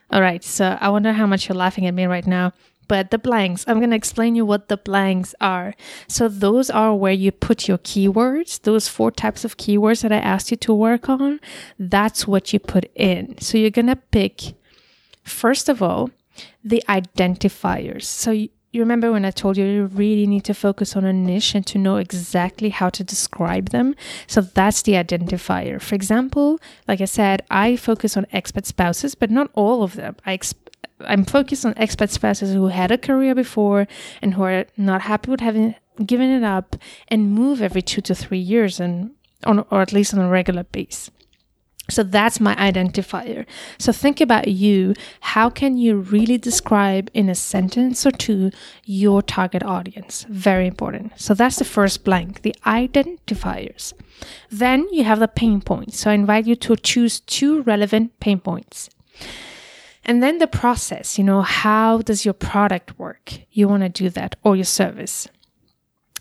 All 0.09 0.21
right, 0.21 0.43
so 0.43 0.77
I 0.81 0.89
wonder 0.89 1.13
how 1.13 1.25
much 1.25 1.47
you're 1.47 1.55
laughing 1.55 1.85
at 1.85 1.93
me 1.93 2.05
right 2.05 2.27
now. 2.27 2.53
But 2.87 3.11
the 3.11 3.17
blanks, 3.17 3.63
I'm 3.67 3.77
going 3.77 3.91
to 3.91 3.95
explain 3.95 4.35
you 4.35 4.45
what 4.45 4.67
the 4.67 4.75
blanks 4.75 5.33
are. 5.39 5.73
So 6.09 6.27
those 6.27 6.69
are 6.69 6.93
where 6.93 7.13
you 7.13 7.31
put 7.31 7.69
your 7.69 7.77
keywords, 7.77 8.61
those 8.63 8.89
four 8.89 9.11
types 9.11 9.45
of 9.45 9.55
keywords 9.55 10.01
that 10.01 10.11
I 10.11 10.17
asked 10.17 10.51
you 10.51 10.57
to 10.57 10.73
work 10.73 11.07
on. 11.07 11.39
That's 11.79 12.27
what 12.27 12.51
you 12.51 12.59
put 12.59 12.91
in. 12.93 13.37
So 13.37 13.57
you're 13.57 13.69
going 13.69 13.87
to 13.87 13.95
pick, 13.95 14.55
first 15.23 15.69
of 15.69 15.81
all, 15.81 16.09
the 16.65 16.83
identifiers. 16.89 18.03
So 18.03 18.47
you, 18.71 18.81
remember 18.81 19.11
when 19.11 19.25
I 19.25 19.31
told 19.31 19.57
you 19.57 19.65
you 19.65 19.85
really 19.85 20.25
need 20.27 20.45
to 20.45 20.53
focus 20.53 20.95
on 20.95 21.03
a 21.03 21.11
niche 21.11 21.55
and 21.55 21.65
to 21.67 21.77
know 21.77 21.97
exactly 21.97 22.69
how 22.69 22.89
to 22.89 23.03
describe 23.03 23.69
them? 23.69 23.95
So 24.27 24.41
that's 24.41 24.81
the 24.81 24.93
identifier. 24.93 25.81
For 25.81 25.95
example, 25.95 26.59
like 26.87 27.01
I 27.01 27.05
said, 27.05 27.43
I 27.51 27.75
focus 27.75 28.15
on 28.15 28.25
expat 28.33 28.65
spouses, 28.65 29.13
but 29.15 29.29
not 29.29 29.51
all 29.53 29.83
of 29.83 29.95
them. 29.95 30.15
I 30.25 30.37
exp- 30.37 30.55
I'm 31.01 31.25
focused 31.25 31.65
on 31.65 31.73
expat 31.73 32.09
spouses 32.09 32.53
who 32.53 32.67
had 32.67 32.91
a 32.91 32.97
career 32.97 33.35
before 33.35 33.87
and 34.21 34.35
who 34.35 34.43
are 34.43 34.65
not 34.77 35.01
happy 35.01 35.31
with 35.31 35.41
having 35.41 35.75
given 36.05 36.29
it 36.29 36.43
up 36.43 36.75
and 37.07 37.33
move 37.33 37.61
every 37.61 37.81
two 37.81 38.01
to 38.01 38.15
three 38.15 38.39
years 38.39 38.79
and 38.79 39.11
on, 39.43 39.65
or 39.71 39.81
at 39.81 39.93
least 39.93 40.13
on 40.13 40.19
a 40.19 40.29
regular 40.29 40.63
base. 40.63 41.11
So 41.91 42.03
that's 42.03 42.39
my 42.39 42.55
identifier. 42.55 43.45
So 43.77 43.91
think 43.91 44.21
about 44.21 44.47
you. 44.47 44.93
How 45.19 45.49
can 45.49 45.77
you 45.77 45.97
really 45.97 46.37
describe 46.37 47.09
in 47.13 47.29
a 47.29 47.35
sentence 47.35 48.05
or 48.05 48.11
two 48.11 48.51
your 48.85 49.21
target 49.21 49.63
audience? 49.63 50.25
Very 50.29 50.67
important. 50.67 51.13
So 51.19 51.33
that's 51.33 51.57
the 51.57 51.65
first 51.65 52.03
blank, 52.03 52.41
the 52.41 52.55
identifiers. 52.65 53.93
Then 54.49 54.87
you 54.91 55.03
have 55.03 55.19
the 55.19 55.27
pain 55.27 55.61
points. 55.61 55.99
So 55.99 56.11
I 56.11 56.13
invite 56.13 56.47
you 56.47 56.55
to 56.55 56.75
choose 56.75 57.19
two 57.19 57.61
relevant 57.63 58.19
pain 58.19 58.39
points. 58.39 58.89
And 60.03 60.23
then 60.23 60.39
the 60.39 60.47
process, 60.47 61.17
you 61.17 61.23
know, 61.23 61.41
how 61.41 61.99
does 61.99 62.25
your 62.25 62.33
product 62.33 62.97
work? 62.97 63.33
You 63.51 63.67
want 63.67 63.83
to 63.83 63.89
do 63.89 64.09
that 64.09 64.35
or 64.43 64.55
your 64.55 64.65
service. 64.65 65.27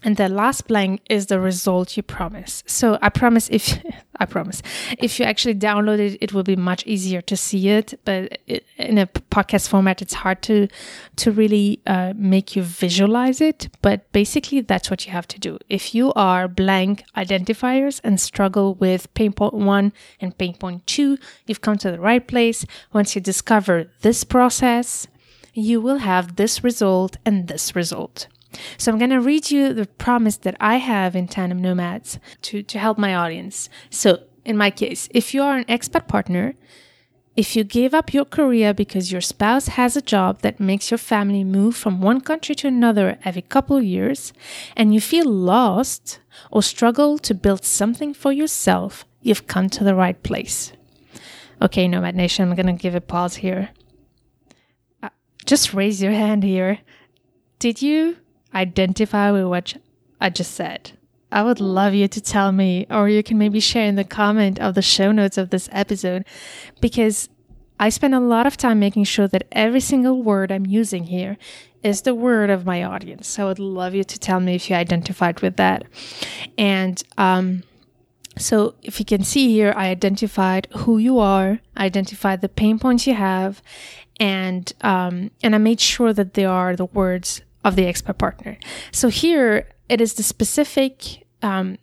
And 0.02 0.16
the 0.16 0.28
last 0.28 0.66
blank 0.66 1.02
is 1.10 1.26
the 1.26 1.40
result 1.40 1.96
you 1.96 2.02
promise. 2.02 2.62
So 2.66 2.98
I 3.02 3.10
promise 3.10 3.48
if 3.50 3.82
I 4.22 4.26
promise 4.26 4.62
if 4.98 5.18
you 5.18 5.24
actually 5.24 5.54
download 5.54 5.98
it, 5.98 6.18
it 6.20 6.34
will 6.34 6.42
be 6.42 6.56
much 6.56 6.86
easier 6.86 7.22
to 7.22 7.36
see 7.36 7.68
it. 7.68 7.98
But 8.04 8.38
it, 8.46 8.64
in 8.76 8.98
a 8.98 9.06
podcast 9.06 9.68
format, 9.68 10.02
it's 10.02 10.14
hard 10.14 10.42
to 10.42 10.68
to 11.16 11.32
really 11.32 11.80
uh, 11.86 12.14
make 12.16 12.56
you 12.56 12.62
visualize 12.62 13.40
it. 13.40 13.68
But 13.82 14.10
basically, 14.12 14.60
that's 14.60 14.90
what 14.90 15.06
you 15.06 15.12
have 15.12 15.28
to 15.28 15.38
do. 15.38 15.58
If 15.68 15.94
you 15.94 16.12
are 16.14 16.48
blank 16.48 17.04
identifiers 17.16 18.00
and 18.04 18.20
struggle 18.20 18.74
with 18.74 19.12
pain 19.14 19.32
point 19.32 19.54
one 19.54 19.92
and 20.20 20.36
pain 20.36 20.54
point 20.54 20.86
two, 20.86 21.18
you've 21.46 21.60
come 21.60 21.78
to 21.78 21.90
the 21.90 22.00
right 22.00 22.26
place. 22.26 22.64
Once 22.92 23.14
you 23.14 23.20
discover 23.20 23.90
this 24.00 24.24
process, 24.24 25.08
you 25.52 25.80
will 25.80 25.98
have 25.98 26.36
this 26.36 26.62
result 26.64 27.16
and 27.24 27.48
this 27.48 27.74
result. 27.74 28.28
So 28.78 28.90
I'm 28.90 28.98
going 28.98 29.10
to 29.10 29.20
read 29.20 29.50
you 29.50 29.72
the 29.72 29.86
promise 29.86 30.36
that 30.38 30.56
I 30.60 30.76
have 30.76 31.14
in 31.14 31.28
Tandem 31.28 31.62
Nomads 31.62 32.18
to, 32.42 32.62
to 32.62 32.78
help 32.78 32.98
my 32.98 33.14
audience. 33.14 33.68
So 33.90 34.24
in 34.44 34.56
my 34.56 34.70
case, 34.70 35.08
if 35.12 35.34
you 35.34 35.42
are 35.42 35.56
an 35.56 35.64
expat 35.64 36.08
partner 36.08 36.54
If 37.36 37.54
you 37.54 37.62
give 37.64 37.94
up 37.94 38.12
your 38.12 38.24
career 38.24 38.74
because 38.74 39.12
your 39.12 39.20
spouse 39.20 39.68
has 39.68 39.96
a 39.96 40.02
job 40.02 40.40
that 40.40 40.58
makes 40.58 40.90
your 40.90 40.98
family 40.98 41.44
move 41.44 41.76
from 41.76 42.02
one 42.02 42.20
country 42.20 42.54
to 42.56 42.68
another 42.68 43.18
every 43.24 43.42
couple 43.42 43.76
of 43.76 43.84
years, 43.84 44.32
and 44.76 44.92
you 44.92 45.00
feel 45.00 45.24
lost 45.24 46.18
or 46.50 46.62
struggle 46.62 47.18
to 47.18 47.34
build 47.34 47.64
something 47.64 48.12
for 48.12 48.32
yourself, 48.32 49.06
you've 49.22 49.46
come 49.46 49.70
to 49.70 49.84
the 49.84 49.94
right 49.94 50.20
place. 50.22 50.72
Okay, 51.62 51.86
Nomad 51.86 52.16
Nation, 52.16 52.50
I'm 52.50 52.56
to 52.66 52.72
give 52.72 52.94
a 52.96 53.00
pause 53.00 53.36
here. 53.36 53.70
Uh, 55.02 55.10
just 55.46 55.72
raise 55.72 56.02
your 56.02 56.12
hand 56.12 56.42
here. 56.42 56.80
Did 57.58 57.80
you 57.80 58.16
identify 58.54 59.30
with 59.30 59.44
what 59.44 59.76
I 60.20 60.30
just 60.30 60.52
said? 60.52 60.92
I 61.32 61.42
would 61.42 61.60
love 61.60 61.94
you 61.94 62.08
to 62.08 62.20
tell 62.20 62.50
me, 62.50 62.86
or 62.90 63.08
you 63.08 63.22
can 63.22 63.38
maybe 63.38 63.60
share 63.60 63.86
in 63.86 63.94
the 63.94 64.04
comment 64.04 64.58
of 64.58 64.74
the 64.74 64.82
show 64.82 65.12
notes 65.12 65.38
of 65.38 65.50
this 65.50 65.68
episode, 65.70 66.24
because 66.80 67.28
I 67.78 67.88
spend 67.88 68.14
a 68.14 68.20
lot 68.20 68.46
of 68.46 68.56
time 68.56 68.78
making 68.78 69.04
sure 69.04 69.28
that 69.28 69.46
every 69.52 69.80
single 69.80 70.22
word 70.22 70.50
I'm 70.50 70.66
using 70.66 71.04
here 71.04 71.38
is 71.82 72.02
the 72.02 72.14
word 72.14 72.50
of 72.50 72.66
my 72.66 72.82
audience. 72.82 73.26
So 73.28 73.44
I 73.44 73.48
would 73.48 73.58
love 73.58 73.94
you 73.94 74.04
to 74.04 74.18
tell 74.18 74.40
me 74.40 74.56
if 74.56 74.68
you 74.68 74.76
identified 74.76 75.40
with 75.40 75.56
that. 75.56 75.84
And 76.58 77.02
um, 77.16 77.62
so 78.36 78.74
if 78.82 78.98
you 78.98 79.06
can 79.06 79.22
see 79.22 79.52
here, 79.52 79.72
I 79.76 79.88
identified 79.88 80.66
who 80.78 80.98
you 80.98 81.18
are, 81.18 81.60
I 81.76 81.84
identified 81.86 82.40
the 82.40 82.48
pain 82.48 82.78
points 82.78 83.06
you 83.06 83.14
have, 83.14 83.62
and 84.18 84.70
um, 84.82 85.30
and 85.42 85.54
I 85.54 85.58
made 85.58 85.80
sure 85.80 86.12
that 86.12 86.34
they 86.34 86.44
are 86.44 86.76
the 86.76 86.84
words 86.86 87.40
of 87.64 87.76
the 87.76 87.82
expat 87.82 88.18
partner. 88.18 88.58
So 88.92 89.08
here 89.08 89.68
it 89.88 90.00
is 90.00 90.14
the 90.14 90.22
specific 90.22 91.26
um, 91.42 91.78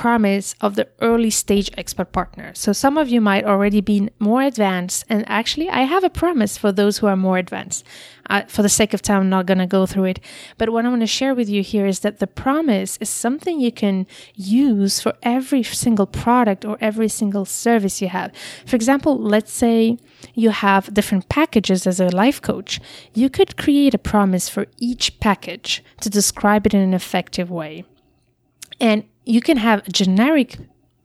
promise 0.00 0.54
of 0.62 0.76
the 0.76 0.88
early 1.02 1.28
stage 1.28 1.70
expat 1.72 2.10
partner. 2.10 2.52
So 2.54 2.72
some 2.72 2.96
of 2.96 3.10
you 3.10 3.20
might 3.20 3.44
already 3.44 3.82
be 3.82 4.08
more 4.18 4.40
advanced, 4.40 5.04
and 5.10 5.28
actually, 5.28 5.68
I 5.68 5.82
have 5.82 6.04
a 6.04 6.08
promise 6.22 6.56
for 6.56 6.72
those 6.72 6.96
who 6.98 7.06
are 7.06 7.16
more 7.16 7.36
advanced. 7.36 7.84
Uh, 8.30 8.42
for 8.48 8.62
the 8.62 8.70
sake 8.70 8.94
of 8.94 9.02
time, 9.02 9.20
I'm 9.20 9.28
not 9.28 9.44
going 9.44 9.58
to 9.58 9.66
go 9.66 9.84
through 9.84 10.04
it. 10.04 10.20
But 10.56 10.70
what 10.70 10.86
I 10.86 10.88
want 10.88 11.02
to 11.02 11.06
share 11.06 11.34
with 11.34 11.50
you 11.50 11.62
here 11.62 11.84
is 11.84 12.00
that 12.00 12.18
the 12.18 12.26
promise 12.26 12.96
is 12.96 13.10
something 13.10 13.60
you 13.60 13.72
can 13.72 14.06
use 14.34 15.00
for 15.00 15.12
every 15.22 15.62
single 15.64 16.06
product 16.06 16.64
or 16.64 16.78
every 16.80 17.08
single 17.08 17.44
service 17.44 18.00
you 18.00 18.08
have. 18.08 18.32
For 18.64 18.76
example, 18.76 19.18
let's 19.18 19.52
say 19.52 19.98
you 20.32 20.48
have 20.48 20.94
different 20.94 21.28
packages 21.28 21.86
as 21.86 22.00
a 22.00 22.08
life 22.08 22.40
coach. 22.40 22.80
You 23.12 23.28
could 23.28 23.58
create 23.58 23.92
a 23.92 23.98
promise 24.12 24.48
for 24.48 24.64
each 24.78 25.20
package 25.20 25.84
to 26.00 26.08
describe 26.08 26.64
it 26.66 26.72
in 26.72 26.80
an 26.80 26.94
effective 26.94 27.50
way. 27.50 27.84
And 28.80 29.04
you 29.30 29.40
can 29.40 29.58
have 29.58 29.86
a 29.86 29.90
generic 29.92 30.56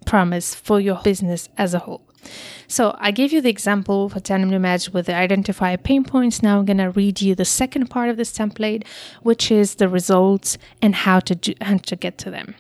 promise 0.06 0.56
for 0.56 0.80
your 0.80 1.00
business 1.04 1.48
as 1.58 1.74
a 1.74 1.80
whole. 1.80 2.02
So 2.68 2.96
I 2.98 3.12
gave 3.12 3.32
you 3.32 3.40
the 3.40 3.52
example 3.52 4.10
for 4.10 4.20
Tandem 4.20 4.50
Nomads 4.50 4.92
with 4.92 5.06
the 5.06 5.16
identify 5.16 5.76
pain 5.76 6.04
points. 6.04 6.42
Now 6.42 6.58
I'm 6.58 6.66
going 6.66 6.78
to 6.78 6.90
read 6.90 7.22
you 7.22 7.36
the 7.36 7.46
second 7.46 7.88
part 7.88 8.10
of 8.10 8.18
this 8.18 8.36
template, 8.36 8.84
which 9.22 9.52
is 9.52 9.76
the 9.76 9.88
results 9.88 10.58
and 10.82 10.96
how 10.96 11.20
to 11.20 11.36
do 11.36 11.54
and 11.62 11.84
to 11.86 11.96
get 11.96 12.18
to 12.20 12.32
them. 12.32 12.56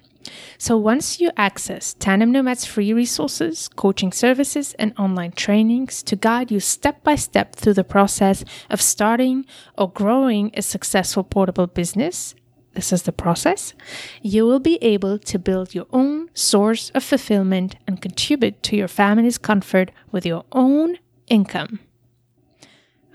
So 0.59 0.77
once 0.77 1.19
you 1.19 1.31
access 1.35 1.95
Tandem 1.95 2.31
Nomad's 2.31 2.65
free 2.65 2.93
resources, 2.93 3.67
coaching 3.67 4.11
services, 4.11 4.75
and 4.77 4.93
online 4.99 5.31
trainings 5.31 6.03
to 6.03 6.15
guide 6.15 6.51
you 6.51 6.59
step 6.59 7.03
by 7.03 7.15
step 7.15 7.55
through 7.55 7.73
the 7.73 7.83
process 7.83 8.43
of 8.69 8.81
starting 8.81 9.45
or 9.77 9.89
growing 9.89 10.51
a 10.53 10.61
successful 10.61 11.23
portable 11.23 11.67
business, 11.67 12.35
this 12.75 12.93
is 12.93 13.03
the 13.03 13.11
process, 13.11 13.73
you 14.21 14.45
will 14.45 14.59
be 14.59 14.77
able 14.81 15.17
to 15.19 15.39
build 15.39 15.73
your 15.73 15.87
own 15.91 16.29
source 16.33 16.91
of 16.91 17.03
fulfillment 17.03 17.75
and 17.87 18.01
contribute 18.01 18.61
to 18.63 18.75
your 18.75 18.87
family's 18.87 19.37
comfort 19.37 19.91
with 20.11 20.25
your 20.25 20.45
own 20.51 20.97
income. 21.27 21.79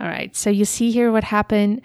All 0.01 0.09
right, 0.09 0.35
so 0.35 0.51
you 0.51 0.65
see 0.65 0.91
here 0.91 1.13
what 1.13 1.25
happened. 1.25 1.83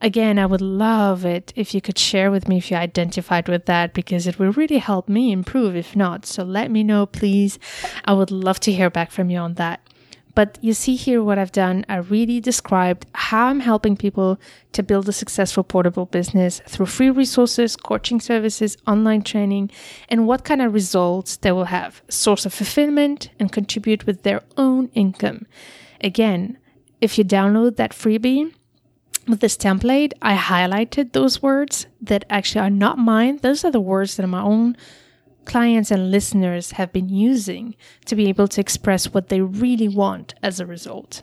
Again, 0.00 0.38
I 0.38 0.44
would 0.44 0.60
love 0.60 1.24
it 1.24 1.52
if 1.56 1.74
you 1.74 1.80
could 1.80 1.98
share 1.98 2.30
with 2.30 2.46
me 2.46 2.58
if 2.58 2.70
you 2.70 2.76
identified 2.76 3.48
with 3.48 3.64
that 3.66 3.94
because 3.94 4.26
it 4.26 4.38
will 4.38 4.52
really 4.52 4.78
help 4.78 5.08
me 5.08 5.32
improve 5.32 5.74
if 5.74 5.96
not. 5.96 6.26
So 6.26 6.44
let 6.44 6.70
me 6.70 6.84
know, 6.84 7.06
please. 7.06 7.58
I 8.04 8.12
would 8.12 8.30
love 8.30 8.60
to 8.60 8.72
hear 8.72 8.90
back 8.90 9.10
from 9.10 9.30
you 9.30 9.38
on 9.38 9.54
that. 9.54 9.80
But 10.34 10.58
you 10.60 10.72
see 10.72 10.96
here 10.96 11.22
what 11.22 11.38
I've 11.38 11.52
done. 11.52 11.84
I 11.88 11.96
really 11.96 12.40
described 12.40 13.06
how 13.14 13.46
I'm 13.46 13.60
helping 13.60 13.96
people 13.96 14.40
to 14.72 14.82
build 14.82 15.08
a 15.08 15.12
successful 15.12 15.62
portable 15.62 16.06
business 16.06 16.60
through 16.66 16.86
free 16.86 17.10
resources, 17.10 17.76
coaching 17.76 18.20
services, 18.20 18.76
online 18.86 19.22
training, 19.22 19.70
and 20.08 20.26
what 20.26 20.44
kind 20.44 20.60
of 20.60 20.74
results 20.74 21.36
they 21.36 21.52
will 21.52 21.66
have, 21.66 22.02
source 22.08 22.44
of 22.44 22.52
fulfillment, 22.52 23.30
and 23.38 23.52
contribute 23.52 24.06
with 24.06 24.22
their 24.22 24.42
own 24.56 24.88
income. 24.88 25.46
Again, 26.00 26.58
if 27.00 27.16
you 27.16 27.24
download 27.24 27.76
that 27.76 27.92
freebie, 27.92 28.52
with 29.26 29.40
this 29.40 29.56
template, 29.56 30.12
I 30.20 30.36
highlighted 30.36 31.12
those 31.12 31.40
words 31.40 31.86
that 32.02 32.24
actually 32.28 32.60
are 32.60 32.70
not 32.70 32.98
mine. 32.98 33.38
Those 33.38 33.64
are 33.64 33.70
the 33.70 33.80
words 33.80 34.16
that 34.16 34.24
are 34.24 34.28
my 34.28 34.42
own 34.42 34.76
clients 35.44 35.90
and 35.90 36.10
listeners 36.10 36.72
have 36.72 36.92
been 36.92 37.08
using 37.08 37.74
to 38.06 38.16
be 38.16 38.28
able 38.28 38.48
to 38.48 38.60
express 38.60 39.12
what 39.12 39.28
they 39.28 39.40
really 39.40 39.88
want 39.88 40.34
as 40.42 40.60
a 40.60 40.66
result. 40.66 41.22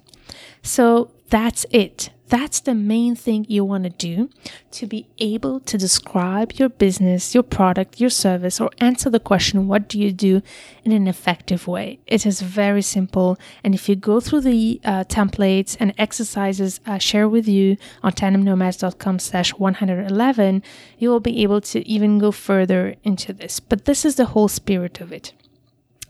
So 0.62 1.12
that's 1.30 1.66
it. 1.72 2.10
That's 2.32 2.62
the 2.62 2.74
main 2.74 3.18
thing 3.18 3.46
you 3.50 3.66
want 3.66 3.84
to 3.84 3.90
do 3.90 4.30
to 4.72 4.88
be 4.88 5.06
able 5.18 5.60
to 5.60 5.78
describe 5.78 6.54
your 6.54 6.70
business, 6.70 7.34
your 7.34 7.44
product, 7.44 8.00
your 8.00 8.10
service, 8.10 8.62
or 8.62 8.70
answer 8.78 9.10
the 9.10 9.20
question, 9.20 9.68
what 9.68 9.90
do 9.90 10.00
you 10.00 10.14
do 10.14 10.42
in 10.86 10.94
an 10.94 11.08
effective 11.08 11.68
way? 11.68 12.00
It 12.08 12.26
is 12.26 12.40
very 12.40 12.82
simple. 12.82 13.38
And 13.66 13.76
if 13.76 13.90
you 13.90 13.98
go 13.98 14.22
through 14.22 14.42
the 14.42 14.80
uh, 14.86 15.04
templates 15.10 15.76
and 15.78 15.94
exercises 15.98 16.80
I 16.86 17.00
share 17.00 17.28
with 17.28 17.50
you 17.50 17.76
on 18.02 18.14
tandemnomads.com 18.14 19.20
slash 19.20 19.54
111, 19.56 20.64
you 21.00 21.10
will 21.10 21.20
be 21.20 21.44
able 21.44 21.60
to 21.60 21.86
even 21.86 22.18
go 22.18 22.32
further 22.32 22.96
into 23.04 23.34
this. 23.34 23.60
But 23.60 23.84
this 23.84 24.06
is 24.06 24.16
the 24.16 24.28
whole 24.28 24.48
spirit 24.48 25.02
of 25.02 25.12
it. 25.12 25.34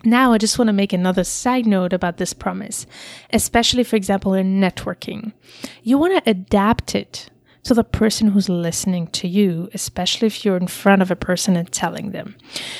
Now, 0.04 0.34
I 0.34 0.38
just 0.38 0.58
want 0.58 0.68
to 0.68 0.74
make 0.74 0.94
another 0.94 1.24
side 1.24 1.66
note 1.66 1.94
about 1.94 2.18
this 2.18 2.34
promise, 2.34 2.88
especially, 3.32 3.84
for 3.84 3.96
example, 3.96 4.34
in 4.34 4.60
networking. 4.60 5.34
You 5.84 5.98
want 5.98 6.24
to 6.24 6.30
adapt 6.30 6.96
it 6.96 7.30
to 7.64 7.74
the 7.74 7.84
person 7.84 8.30
who's 8.30 8.50
listening 8.50 9.08
to 9.08 9.28
you, 9.28 9.70
especially 9.74 10.26
if 10.26 10.44
you're 10.44 10.58
in 10.58 10.68
front 10.68 11.02
of 11.02 11.12
a 11.12 11.16
person 11.16 11.56
and 11.56 11.72
telling 11.72 12.12
them. 12.12 12.36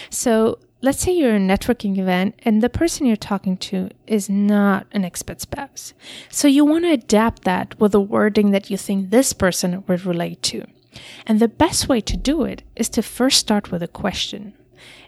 So, 0.10 0.58
let's 0.82 1.00
say 1.00 1.12
you're 1.12 1.36
in 1.36 1.50
a 1.50 1.58
networking 1.58 2.00
event 2.00 2.40
and 2.40 2.64
the 2.64 2.70
person 2.70 3.06
you're 3.06 3.16
talking 3.16 3.58
to 3.58 3.90
is 4.08 4.28
not 4.28 4.88
an 4.92 5.04
expat 5.04 5.42
spouse. 5.42 5.94
So, 6.30 6.48
you 6.48 6.66
want 6.66 6.86
to 6.86 6.92
adapt 6.92 7.44
that 7.44 7.80
with 7.80 7.92
the 7.92 8.02
wording 8.02 8.50
that 8.52 8.72
you 8.72 8.78
think 8.78 9.12
this 9.12 9.34
person 9.34 9.84
would 9.88 10.06
relate 10.06 10.42
to. 10.44 10.66
And 11.28 11.40
the 11.40 11.48
best 11.48 11.88
way 11.88 12.02
to 12.02 12.18
do 12.18 12.44
it 12.44 12.64
is 12.76 12.90
to 12.90 13.04
first 13.04 13.38
start 13.38 13.72
with 13.72 13.84
a 13.84 13.88
question. 13.88 14.54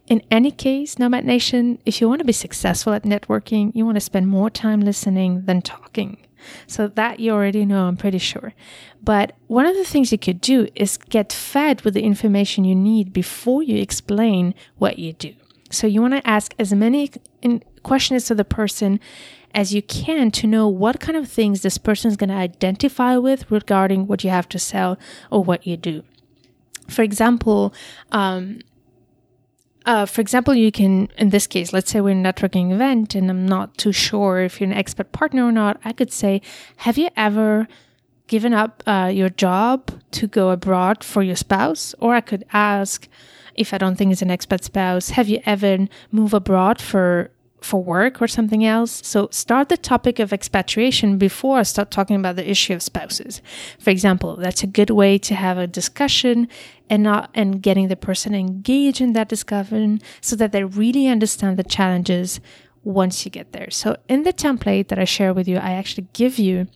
In 0.07 0.21
any 0.29 0.51
case, 0.51 0.99
Nomad 0.99 1.25
Nation, 1.25 1.79
if 1.85 2.01
you 2.01 2.09
want 2.09 2.19
to 2.19 2.25
be 2.25 2.33
successful 2.33 2.93
at 2.93 3.03
networking, 3.03 3.71
you 3.73 3.85
want 3.85 3.95
to 3.95 4.01
spend 4.01 4.27
more 4.27 4.49
time 4.49 4.81
listening 4.81 5.45
than 5.45 5.61
talking. 5.61 6.17
So 6.67 6.87
that 6.87 7.21
you 7.21 7.31
already 7.31 7.65
know, 7.65 7.85
I'm 7.85 7.95
pretty 7.95 8.17
sure. 8.17 8.53
But 9.01 9.33
one 9.47 9.65
of 9.65 9.75
the 9.75 9.85
things 9.85 10.11
you 10.11 10.17
could 10.17 10.41
do 10.41 10.67
is 10.75 10.97
get 10.97 11.31
fed 11.31 11.81
with 11.81 11.93
the 11.93 12.03
information 12.03 12.65
you 12.65 12.75
need 12.75 13.13
before 13.13 13.63
you 13.63 13.81
explain 13.81 14.53
what 14.77 14.99
you 14.99 15.13
do. 15.13 15.33
So 15.69 15.87
you 15.87 16.01
want 16.01 16.15
to 16.15 16.27
ask 16.27 16.53
as 16.59 16.73
many 16.73 17.11
questions 17.81 18.25
to 18.25 18.35
the 18.35 18.45
person 18.45 18.99
as 19.53 19.73
you 19.73 19.81
can 19.81 20.31
to 20.31 20.47
know 20.47 20.67
what 20.67 20.99
kind 20.99 21.17
of 21.17 21.27
things 21.27 21.61
this 21.61 21.77
person 21.77 22.09
is 22.09 22.17
going 22.17 22.29
to 22.29 22.35
identify 22.35 23.17
with 23.17 23.49
regarding 23.51 24.07
what 24.07 24.23
you 24.23 24.29
have 24.29 24.49
to 24.49 24.59
sell 24.59 24.97
or 25.31 25.43
what 25.43 25.65
you 25.65 25.77
do. 25.77 26.03
For 26.89 27.01
example, 27.03 27.73
um, 28.11 28.59
uh, 29.85 30.05
for 30.05 30.21
example, 30.21 30.53
you 30.53 30.71
can, 30.71 31.09
in 31.17 31.29
this 31.29 31.47
case, 31.47 31.73
let's 31.73 31.91
say 31.91 32.01
we're 32.01 32.11
a 32.11 32.15
networking 32.15 32.71
event 32.71 33.15
and 33.15 33.29
I'm 33.29 33.45
not 33.45 33.77
too 33.77 33.91
sure 33.91 34.41
if 34.41 34.59
you're 34.59 34.71
an 34.71 34.75
expat 34.75 35.11
partner 35.11 35.45
or 35.45 35.51
not. 35.51 35.79
I 35.83 35.91
could 35.91 36.11
say, 36.11 36.41
have 36.77 36.97
you 36.97 37.09
ever 37.17 37.67
given 38.27 38.53
up 38.53 38.81
uh, 38.87 39.11
your 39.13 39.29
job 39.29 39.91
to 40.11 40.27
go 40.27 40.49
abroad 40.49 41.03
for 41.03 41.21
your 41.21 41.35
spouse? 41.35 41.93
Or 41.99 42.15
I 42.15 42.21
could 42.21 42.45
ask, 42.53 43.07
if 43.55 43.73
I 43.73 43.77
don't 43.77 43.95
think 43.95 44.11
it's 44.11 44.21
an 44.21 44.29
expat 44.29 44.63
spouse, 44.63 45.09
have 45.09 45.27
you 45.27 45.41
ever 45.45 45.87
moved 46.11 46.33
abroad 46.33 46.81
for 46.81 47.31
for 47.63 47.83
work 47.83 48.21
or 48.21 48.27
something 48.27 48.65
else. 48.65 49.01
So 49.05 49.29
start 49.31 49.69
the 49.69 49.77
topic 49.77 50.19
of 50.19 50.33
expatriation 50.33 51.17
before 51.17 51.59
I 51.59 51.63
start 51.63 51.91
talking 51.91 52.15
about 52.15 52.35
the 52.35 52.49
issue 52.49 52.73
of 52.73 52.83
spouses. 52.83 53.41
For 53.79 53.89
example, 53.89 54.35
that's 54.35 54.63
a 54.63 54.67
good 54.67 54.89
way 54.89 55.17
to 55.19 55.35
have 55.35 55.57
a 55.57 55.67
discussion 55.67 56.47
and 56.89 57.03
not 57.03 57.29
and 57.33 57.61
getting 57.61 57.87
the 57.87 57.95
person 57.95 58.35
engaged 58.35 59.01
in 59.01 59.13
that 59.13 59.29
discussion 59.29 60.01
so 60.21 60.35
that 60.35 60.51
they 60.51 60.63
really 60.63 61.07
understand 61.07 61.57
the 61.57 61.63
challenges 61.63 62.39
once 62.83 63.25
you 63.25 63.31
get 63.31 63.53
there. 63.53 63.71
So 63.71 63.97
in 64.09 64.23
the 64.23 64.33
template 64.33 64.89
that 64.89 64.99
I 64.99 65.05
share 65.05 65.33
with 65.33 65.47
you, 65.47 65.57
I 65.57 65.71
actually 65.71 66.07
give 66.13 66.37
you 66.37 66.67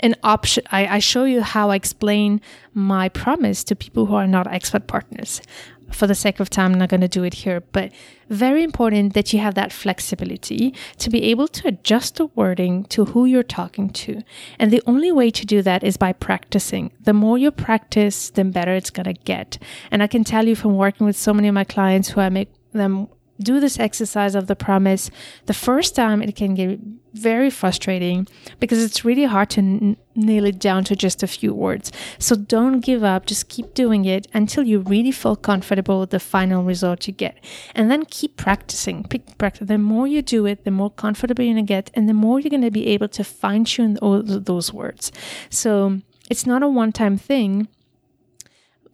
an 0.00 0.16
option. 0.22 0.64
I, 0.70 0.86
I 0.86 0.98
show 0.98 1.24
you 1.24 1.42
how 1.42 1.70
I 1.70 1.76
explain 1.76 2.40
my 2.74 3.08
promise 3.08 3.62
to 3.64 3.76
people 3.76 4.06
who 4.06 4.14
are 4.14 4.26
not 4.26 4.46
expat 4.46 4.86
partners. 4.86 5.40
For 5.90 6.06
the 6.06 6.14
sake 6.14 6.40
of 6.40 6.50
time, 6.50 6.72
I'm 6.72 6.78
not 6.78 6.88
going 6.88 7.00
to 7.00 7.08
do 7.08 7.24
it 7.24 7.34
here, 7.34 7.60
but 7.60 7.92
very 8.28 8.62
important 8.62 9.14
that 9.14 9.32
you 9.32 9.38
have 9.40 9.54
that 9.54 9.72
flexibility 9.72 10.74
to 10.98 11.10
be 11.10 11.24
able 11.24 11.48
to 11.48 11.68
adjust 11.68 12.16
the 12.16 12.26
wording 12.26 12.84
to 12.84 13.06
who 13.06 13.24
you're 13.24 13.42
talking 13.42 13.90
to. 13.90 14.22
And 14.58 14.70
the 14.70 14.82
only 14.86 15.10
way 15.10 15.30
to 15.30 15.46
do 15.46 15.62
that 15.62 15.82
is 15.82 15.96
by 15.96 16.12
practicing. 16.12 16.92
The 17.00 17.14
more 17.14 17.38
you 17.38 17.50
practice, 17.50 18.30
the 18.30 18.44
better 18.44 18.74
it's 18.74 18.90
going 18.90 19.06
to 19.06 19.14
get. 19.14 19.58
And 19.90 20.02
I 20.02 20.06
can 20.06 20.24
tell 20.24 20.46
you 20.46 20.54
from 20.54 20.76
working 20.76 21.06
with 21.06 21.16
so 21.16 21.32
many 21.32 21.48
of 21.48 21.54
my 21.54 21.64
clients 21.64 22.10
who 22.10 22.20
I 22.20 22.28
make 22.28 22.52
them 22.72 23.08
do 23.40 23.60
this 23.60 23.78
exercise 23.78 24.34
of 24.34 24.46
the 24.46 24.56
promise, 24.56 25.10
the 25.46 25.54
first 25.54 25.94
time 25.94 26.22
it 26.22 26.36
can 26.36 26.54
get 26.54 26.80
very 27.14 27.50
frustrating 27.50 28.26
because 28.60 28.82
it's 28.82 29.04
really 29.04 29.24
hard 29.24 29.50
to 29.50 29.60
n- 29.60 29.96
nail 30.14 30.44
it 30.44 30.58
down 30.58 30.84
to 30.84 30.94
just 30.94 31.22
a 31.22 31.26
few 31.26 31.54
words. 31.54 31.90
So 32.18 32.36
don't 32.36 32.80
give 32.80 33.02
up, 33.02 33.26
just 33.26 33.48
keep 33.48 33.74
doing 33.74 34.04
it 34.04 34.26
until 34.34 34.64
you 34.64 34.80
really 34.80 35.12
feel 35.12 35.36
comfortable 35.36 36.00
with 36.00 36.10
the 36.10 36.20
final 36.20 36.62
result 36.64 37.06
you 37.06 37.12
get. 37.12 37.42
And 37.74 37.90
then 37.90 38.04
keep 38.04 38.36
practicing. 38.36 39.04
practice. 39.38 39.68
The 39.68 39.78
more 39.78 40.06
you 40.06 40.22
do 40.22 40.46
it, 40.46 40.64
the 40.64 40.70
more 40.70 40.90
comfortable 40.90 41.44
you're 41.44 41.54
going 41.54 41.66
to 41.66 41.68
get, 41.68 41.90
and 41.94 42.08
the 42.08 42.14
more 42.14 42.40
you're 42.40 42.50
going 42.50 42.62
to 42.62 42.70
be 42.70 42.88
able 42.88 43.08
to 43.08 43.24
fine 43.24 43.64
tune 43.64 43.98
all 43.98 44.22
those 44.22 44.72
words. 44.72 45.12
So 45.50 46.00
it's 46.30 46.46
not 46.46 46.62
a 46.62 46.68
one 46.68 46.92
time 46.92 47.16
thing 47.16 47.68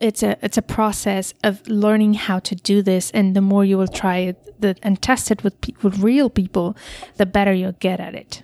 it's 0.00 0.22
a 0.22 0.36
it's 0.42 0.58
a 0.58 0.62
process 0.62 1.34
of 1.42 1.66
learning 1.68 2.14
how 2.14 2.38
to 2.40 2.54
do 2.54 2.82
this 2.82 3.10
and 3.12 3.34
the 3.34 3.40
more 3.40 3.64
you 3.64 3.78
will 3.78 3.88
try 3.88 4.18
it 4.18 4.60
the, 4.60 4.76
and 4.82 5.00
test 5.00 5.30
it 5.30 5.42
with 5.44 5.60
pe- 5.60 5.74
with 5.82 5.98
real 5.98 6.30
people 6.30 6.76
the 7.16 7.26
better 7.26 7.52
you'll 7.52 7.72
get 7.72 8.00
at 8.00 8.14
it. 8.14 8.42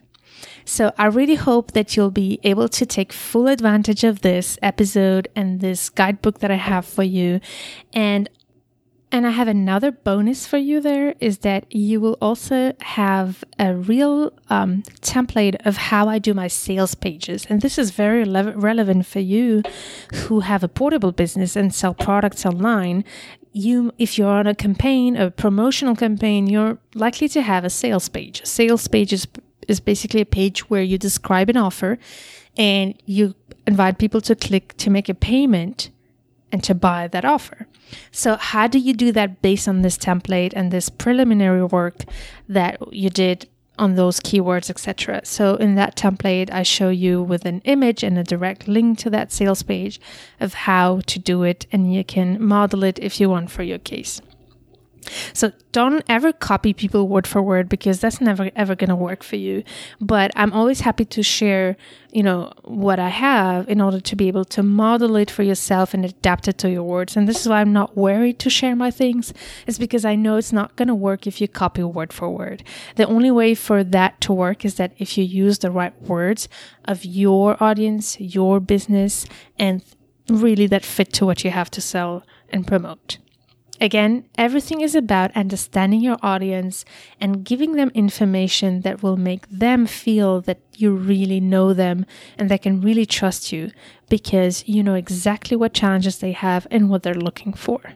So 0.64 0.92
i 0.98 1.06
really 1.06 1.34
hope 1.34 1.72
that 1.72 1.96
you'll 1.96 2.10
be 2.10 2.38
able 2.42 2.68
to 2.68 2.86
take 2.86 3.12
full 3.12 3.48
advantage 3.48 4.04
of 4.04 4.22
this 4.22 4.58
episode 4.62 5.28
and 5.36 5.60
this 5.60 5.90
guidebook 5.90 6.40
that 6.40 6.50
i 6.50 6.56
have 6.56 6.86
for 6.86 7.02
you 7.02 7.40
and 7.92 8.28
and 9.12 9.26
I 9.26 9.30
have 9.30 9.48
another 9.48 9.90
bonus 9.90 10.46
for 10.46 10.56
you 10.56 10.80
there 10.80 11.14
is 11.18 11.38
that 11.38 11.64
you 11.74 12.00
will 12.00 12.16
also 12.20 12.74
have 12.80 13.42
a 13.58 13.74
real 13.74 14.32
um, 14.48 14.82
template 15.00 15.56
of 15.66 15.76
how 15.76 16.08
I 16.08 16.20
do 16.20 16.32
my 16.32 16.46
sales 16.46 16.94
pages. 16.94 17.44
And 17.48 17.60
this 17.60 17.76
is 17.76 17.90
very 17.90 18.24
le- 18.24 18.56
relevant 18.56 19.06
for 19.06 19.18
you 19.18 19.62
who 20.14 20.40
have 20.40 20.62
a 20.62 20.68
portable 20.68 21.10
business 21.10 21.56
and 21.56 21.74
sell 21.74 21.92
products 21.92 22.46
online. 22.46 23.04
You, 23.52 23.92
if 23.98 24.16
you're 24.16 24.28
on 24.28 24.46
a 24.46 24.54
campaign, 24.54 25.16
a 25.16 25.30
promotional 25.30 25.96
campaign, 25.96 26.46
you're 26.46 26.78
likely 26.94 27.28
to 27.30 27.42
have 27.42 27.64
a 27.64 27.70
sales 27.70 28.08
page. 28.08 28.42
A 28.42 28.46
sales 28.46 28.86
page 28.86 29.12
is, 29.12 29.26
is 29.66 29.80
basically 29.80 30.20
a 30.20 30.26
page 30.26 30.70
where 30.70 30.82
you 30.82 30.98
describe 30.98 31.50
an 31.50 31.56
offer 31.56 31.98
and 32.56 32.94
you 33.06 33.34
invite 33.66 33.98
people 33.98 34.20
to 34.20 34.36
click 34.36 34.76
to 34.76 34.88
make 34.88 35.08
a 35.08 35.14
payment 35.14 35.90
and 36.52 36.62
to 36.64 36.74
buy 36.74 37.08
that 37.08 37.24
offer. 37.24 37.66
So, 38.10 38.36
how 38.36 38.66
do 38.66 38.78
you 38.78 38.94
do 38.94 39.12
that 39.12 39.42
based 39.42 39.68
on 39.68 39.82
this 39.82 39.98
template 39.98 40.52
and 40.54 40.70
this 40.70 40.88
preliminary 40.88 41.64
work 41.64 42.04
that 42.48 42.78
you 42.92 43.10
did 43.10 43.48
on 43.78 43.94
those 43.94 44.20
keywords, 44.20 44.70
etc.? 44.70 45.22
So, 45.24 45.56
in 45.56 45.74
that 45.76 45.96
template, 45.96 46.52
I 46.52 46.62
show 46.62 46.88
you 46.88 47.22
with 47.22 47.44
an 47.44 47.60
image 47.64 48.02
and 48.02 48.18
a 48.18 48.24
direct 48.24 48.68
link 48.68 48.98
to 48.98 49.10
that 49.10 49.32
sales 49.32 49.62
page 49.62 50.00
of 50.38 50.54
how 50.54 51.00
to 51.06 51.18
do 51.18 51.42
it, 51.42 51.66
and 51.72 51.92
you 51.92 52.04
can 52.04 52.42
model 52.42 52.84
it 52.84 52.98
if 53.00 53.20
you 53.20 53.30
want 53.30 53.50
for 53.50 53.62
your 53.62 53.78
case. 53.78 54.20
So 55.32 55.52
don't 55.72 56.04
ever 56.08 56.32
copy 56.32 56.72
people 56.72 57.08
word 57.08 57.26
for 57.26 57.40
word 57.42 57.68
because 57.68 58.00
that's 58.00 58.20
never 58.20 58.50
ever 58.56 58.74
going 58.74 58.90
to 58.90 58.96
work 58.96 59.22
for 59.22 59.36
you. 59.36 59.62
But 60.00 60.30
I'm 60.36 60.52
always 60.52 60.80
happy 60.80 61.04
to 61.06 61.22
share, 61.22 61.76
you 62.12 62.22
know, 62.22 62.52
what 62.64 62.98
I 62.98 63.08
have 63.08 63.68
in 63.68 63.80
order 63.80 64.00
to 64.00 64.16
be 64.16 64.28
able 64.28 64.44
to 64.46 64.62
model 64.62 65.16
it 65.16 65.30
for 65.30 65.42
yourself 65.42 65.94
and 65.94 66.04
adapt 66.04 66.48
it 66.48 66.58
to 66.58 66.70
your 66.70 66.82
words. 66.82 67.16
And 67.16 67.28
this 67.28 67.40
is 67.40 67.48
why 67.48 67.60
I'm 67.60 67.72
not 67.72 67.96
worried 67.96 68.38
to 68.40 68.50
share 68.50 68.76
my 68.76 68.90
things. 68.90 69.32
It's 69.66 69.78
because 69.78 70.04
I 70.04 70.16
know 70.16 70.36
it's 70.36 70.52
not 70.52 70.76
going 70.76 70.88
to 70.88 70.94
work 70.94 71.26
if 71.26 71.40
you 71.40 71.48
copy 71.48 71.82
word 71.82 72.12
for 72.12 72.30
word. 72.30 72.62
The 72.96 73.06
only 73.06 73.30
way 73.30 73.54
for 73.54 73.82
that 73.84 74.20
to 74.22 74.32
work 74.32 74.64
is 74.64 74.74
that 74.74 74.92
if 74.98 75.16
you 75.16 75.24
use 75.24 75.58
the 75.58 75.70
right 75.70 76.00
words 76.02 76.48
of 76.84 77.04
your 77.04 77.62
audience, 77.62 78.20
your 78.20 78.60
business, 78.60 79.26
and 79.58 79.82
really 80.28 80.66
that 80.66 80.84
fit 80.84 81.12
to 81.14 81.26
what 81.26 81.44
you 81.44 81.50
have 81.50 81.70
to 81.72 81.80
sell 81.80 82.24
and 82.50 82.66
promote. 82.66 83.18
Again, 83.80 84.26
everything 84.36 84.82
is 84.82 84.94
about 84.94 85.34
understanding 85.34 86.02
your 86.02 86.18
audience 86.22 86.84
and 87.18 87.44
giving 87.44 87.72
them 87.72 87.90
information 87.94 88.82
that 88.82 89.02
will 89.02 89.16
make 89.16 89.48
them 89.48 89.86
feel 89.86 90.42
that 90.42 90.60
you 90.76 90.92
really 90.92 91.40
know 91.40 91.72
them 91.72 92.04
and 92.36 92.50
they 92.50 92.58
can 92.58 92.82
really 92.82 93.06
trust 93.06 93.52
you 93.52 93.70
because 94.10 94.64
you 94.66 94.82
know 94.82 94.94
exactly 94.94 95.56
what 95.56 95.72
challenges 95.72 96.18
they 96.18 96.32
have 96.32 96.66
and 96.70 96.90
what 96.90 97.02
they're 97.02 97.14
looking 97.14 97.54
for. 97.54 97.94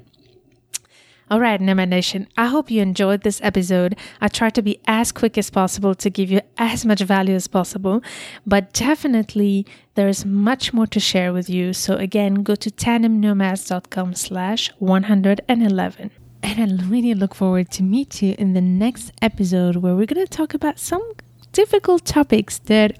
All 1.31 1.41
right, 1.41 1.59
Nomad 1.59 1.89
Nation, 1.89 2.29
I 2.37 2.49
hope 2.49 2.71
you 2.71 2.83
enjoyed 2.83 3.23
this 3.23 3.41
episode. 3.43 3.97
I 4.21 4.29
tried 4.29 4.55
to 4.57 4.63
be 4.63 4.79
as 4.87 5.11
quick 5.11 5.39
as 5.39 5.49
possible 5.49 5.95
to 5.95 6.11
give 6.11 6.31
you 6.31 6.43
as 6.59 6.85
much 6.85 7.01
value 7.01 7.35
as 7.35 7.47
possible, 7.47 8.03
but 8.47 8.75
definitely 8.75 9.65
there 9.95 10.07
is 10.07 10.27
much 10.27 10.75
more 10.75 10.87
to 10.89 11.01
share 11.01 11.33
with 11.33 11.49
you. 11.49 11.73
So 11.73 11.95
again, 11.95 12.43
go 12.43 12.55
to 12.57 12.71
tandemnomads.com 12.71 14.15
slash 14.17 14.71
111. 14.79 16.11
And 16.43 16.83
I 16.83 16.85
really 16.85 17.15
look 17.15 17.35
forward 17.35 17.71
to 17.71 17.83
meet 17.83 18.21
you 18.21 18.35
in 18.39 18.53
the 18.53 18.61
next 18.61 19.11
episode 19.23 19.77
where 19.77 19.97
we're 19.97 20.05
going 20.05 20.27
to 20.27 20.31
talk 20.31 20.53
about 20.53 20.79
some 20.79 21.15
difficult 21.53 22.05
topics 22.05 22.59
that 22.59 22.99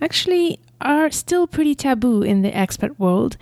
actually 0.00 0.60
are 0.80 1.10
still 1.10 1.48
pretty 1.48 1.74
taboo 1.74 2.22
in 2.22 2.42
the 2.42 2.52
expat 2.52 2.96
world. 3.00 3.36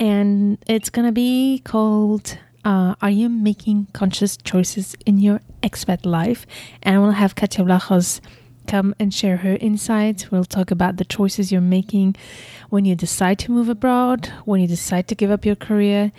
And 0.00 0.56
it's 0.66 0.88
going 0.88 1.04
to 1.04 1.12
be 1.12 1.60
called 1.64 2.38
uh, 2.66 2.96
are 3.00 3.10
you 3.10 3.28
making 3.28 3.86
conscious 3.92 4.36
choices 4.36 4.96
in 5.06 5.18
your 5.18 5.40
expat 5.62 6.04
life? 6.04 6.46
And 6.82 7.00
we'll 7.00 7.12
have 7.12 7.36
Katia 7.36 7.64
Vlachos 7.64 8.20
come 8.66 8.92
and 8.98 9.14
share 9.14 9.36
her 9.38 9.56
insights. 9.60 10.32
We'll 10.32 10.44
talk 10.44 10.72
about 10.72 10.96
the 10.96 11.04
choices 11.04 11.52
you're 11.52 11.60
making 11.60 12.16
when 12.68 12.84
you 12.84 12.96
decide 12.96 13.38
to 13.40 13.52
move 13.52 13.68
abroad, 13.68 14.32
when 14.44 14.60
you 14.60 14.66
decide 14.66 15.06
to 15.06 15.14
give 15.14 15.30
up 15.30 15.44
your 15.44 15.54
career, 15.54 16.10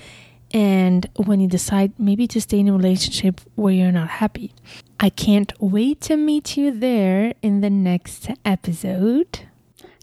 and 0.53 1.05
when 1.25 1.41
you 1.41 1.49
decide 1.49 1.91
maybe 1.99 2.25
to 2.27 2.39
stay 2.39 2.59
in 2.59 2.69
a 2.69 2.73
relationship 2.73 3.41
where 3.55 3.73
you're 3.73 3.91
not 3.91 4.07
happy. 4.07 4.53
I 5.01 5.09
can't 5.09 5.51
wait 5.59 5.99
to 6.01 6.15
meet 6.15 6.55
you 6.55 6.71
there 6.71 7.33
in 7.41 7.59
the 7.59 7.69
next 7.69 8.29
episode. 8.45 9.41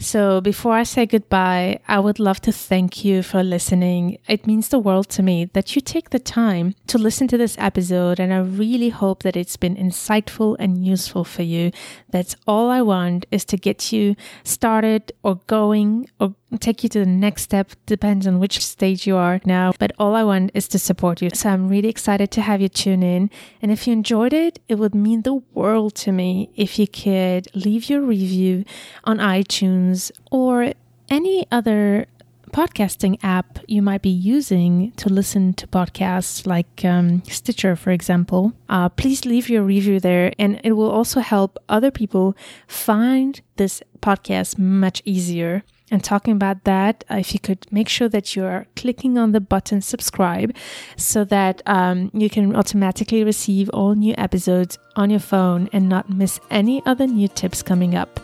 So, 0.01 0.41
before 0.41 0.75
I 0.75 0.83
say 0.83 1.07
goodbye, 1.07 1.81
I 1.87 1.99
would 2.01 2.19
love 2.19 2.41
to 2.43 2.53
thank 2.53 3.05
you 3.05 3.23
for 3.23 3.43
listening. 3.43 4.19
It 4.29 4.47
means 4.47 4.69
the 4.69 4.79
world 4.79 5.09
to 5.11 5.23
me 5.23 5.47
that 5.53 5.75
you 5.75 5.81
take 5.81 6.11
the 6.11 6.19
time 6.19 6.75
to 6.89 6.99
listen 6.99 7.29
to 7.29 7.39
this 7.39 7.57
episode, 7.59 8.19
and 8.19 8.33
I 8.33 8.39
really 8.39 8.89
hope 8.89 9.23
that 9.23 9.37
it's 9.37 9.57
been 9.57 9.77
insightful 9.77 10.57
and 10.59 10.85
useful 10.85 11.25
for 11.25 11.43
you. 11.43 11.71
That's 12.11 12.37
all 12.47 12.71
I 12.71 12.83
want 12.83 13.27
is 13.31 13.45
to 13.47 13.57
get 13.57 13.93
you 13.93 14.17
started 14.43 15.13
or 15.23 15.41
going 15.47 16.09
or 16.19 16.35
take 16.61 16.83
you 16.83 16.89
to 16.91 17.01
the 17.01 17.07
next 17.07 17.43
step. 17.43 17.73
Depends 17.87 18.27
on 18.27 18.39
which 18.39 18.65
stage 18.65 19.07
you 19.07 19.17
are 19.17 19.41
now. 19.45 19.73
But 19.79 19.93
all 19.99 20.15
I 20.15 20.25
want 20.25 20.51
is 20.55 20.69
to 20.69 20.79
support 20.79 21.23
you. 21.23 21.31
So 21.35 21.51
I'm 21.51 21.69
really 21.69 21.89
excited 21.89 22.31
to 22.33 22.43
have 22.43 22.61
you 22.61 22.69
tune 22.69 23.03
in. 23.03 23.31
And 23.63 23.71
if 23.71 23.87
you 23.87 23.93
enjoyed 23.93 24.33
it, 24.33 24.61
it 24.69 24.77
would 24.77 24.95
mean 24.95 25.23
the 25.23 25.35
world 25.53 25.95
to 25.97 26.13
me 26.13 26.51
if 26.57 26.79
you 26.79 26.87
could 26.87 27.49
leave 27.55 27.89
your 27.89 28.01
review 28.01 28.65
on 29.05 29.19
iTunes 29.19 30.11
or 30.31 30.73
any 31.11 31.47
other 31.51 32.07
podcasting 32.55 33.19
app 33.21 33.59
you 33.67 33.83
might 33.83 34.01
be 34.01 34.09
using 34.09 34.93
to 34.93 35.09
listen 35.09 35.53
to 35.55 35.67
podcasts, 35.67 36.47
like 36.47 36.85
um, 36.85 37.21
Stitcher, 37.25 37.75
for 37.75 37.91
example, 37.91 38.53
uh, 38.69 38.89
please 38.89 39.25
leave 39.25 39.49
your 39.49 39.65
review 39.65 39.99
there. 39.99 40.33
And 40.39 40.61
it 40.63 40.73
will 40.73 40.91
also 40.91 41.19
help 41.19 41.59
other 41.69 41.91
people 41.91 42.37
find 42.69 43.41
this 43.57 43.83
podcast 44.01 44.57
much 44.57 45.03
easier. 45.05 45.65
And 45.91 46.03
talking 46.03 46.33
about 46.33 46.65
that, 46.65 47.05
uh, 47.11 47.17
if 47.17 47.35
you 47.35 47.41
could 47.41 47.71
make 47.71 47.89
sure 47.89 48.09
that 48.09 48.35
you 48.35 48.45
are 48.45 48.67
clicking 48.75 49.19
on 49.19 49.33
the 49.33 49.41
button 49.41 49.83
subscribe 49.83 50.55
so 50.97 51.25
that 51.25 51.63
um, 51.67 52.11
you 52.15 52.31
can 52.31 52.57
automatically 52.57 53.23
receive 53.23 53.69
all 53.71 53.95
new 53.95 54.15
episodes 54.17 54.79
on 54.97 55.11
your 55.11 55.21
phone 55.21 55.69
and 55.73 55.89
not 55.89 56.09
miss 56.09 56.41
any 56.51 56.83
other 56.87 57.07
new 57.07 57.29
tips 57.29 57.63
coming 57.63 57.95
up. 57.95 58.19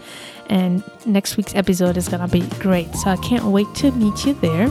And 0.48 0.82
next 1.06 1.36
week's 1.36 1.54
episode 1.54 1.96
is 1.96 2.08
going 2.08 2.26
to 2.26 2.28
be 2.28 2.46
great. 2.58 2.94
So 2.96 3.10
I 3.10 3.16
can't 3.18 3.44
wait 3.44 3.72
to 3.76 3.92
meet 3.92 4.24
you 4.24 4.34
there. 4.34 4.68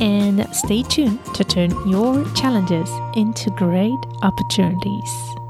And 0.00 0.44
stay 0.54 0.82
tuned 0.82 1.24
to 1.34 1.44
turn 1.44 1.70
your 1.88 2.24
challenges 2.34 2.90
into 3.14 3.50
great 3.50 3.92
opportunities. 4.22 5.43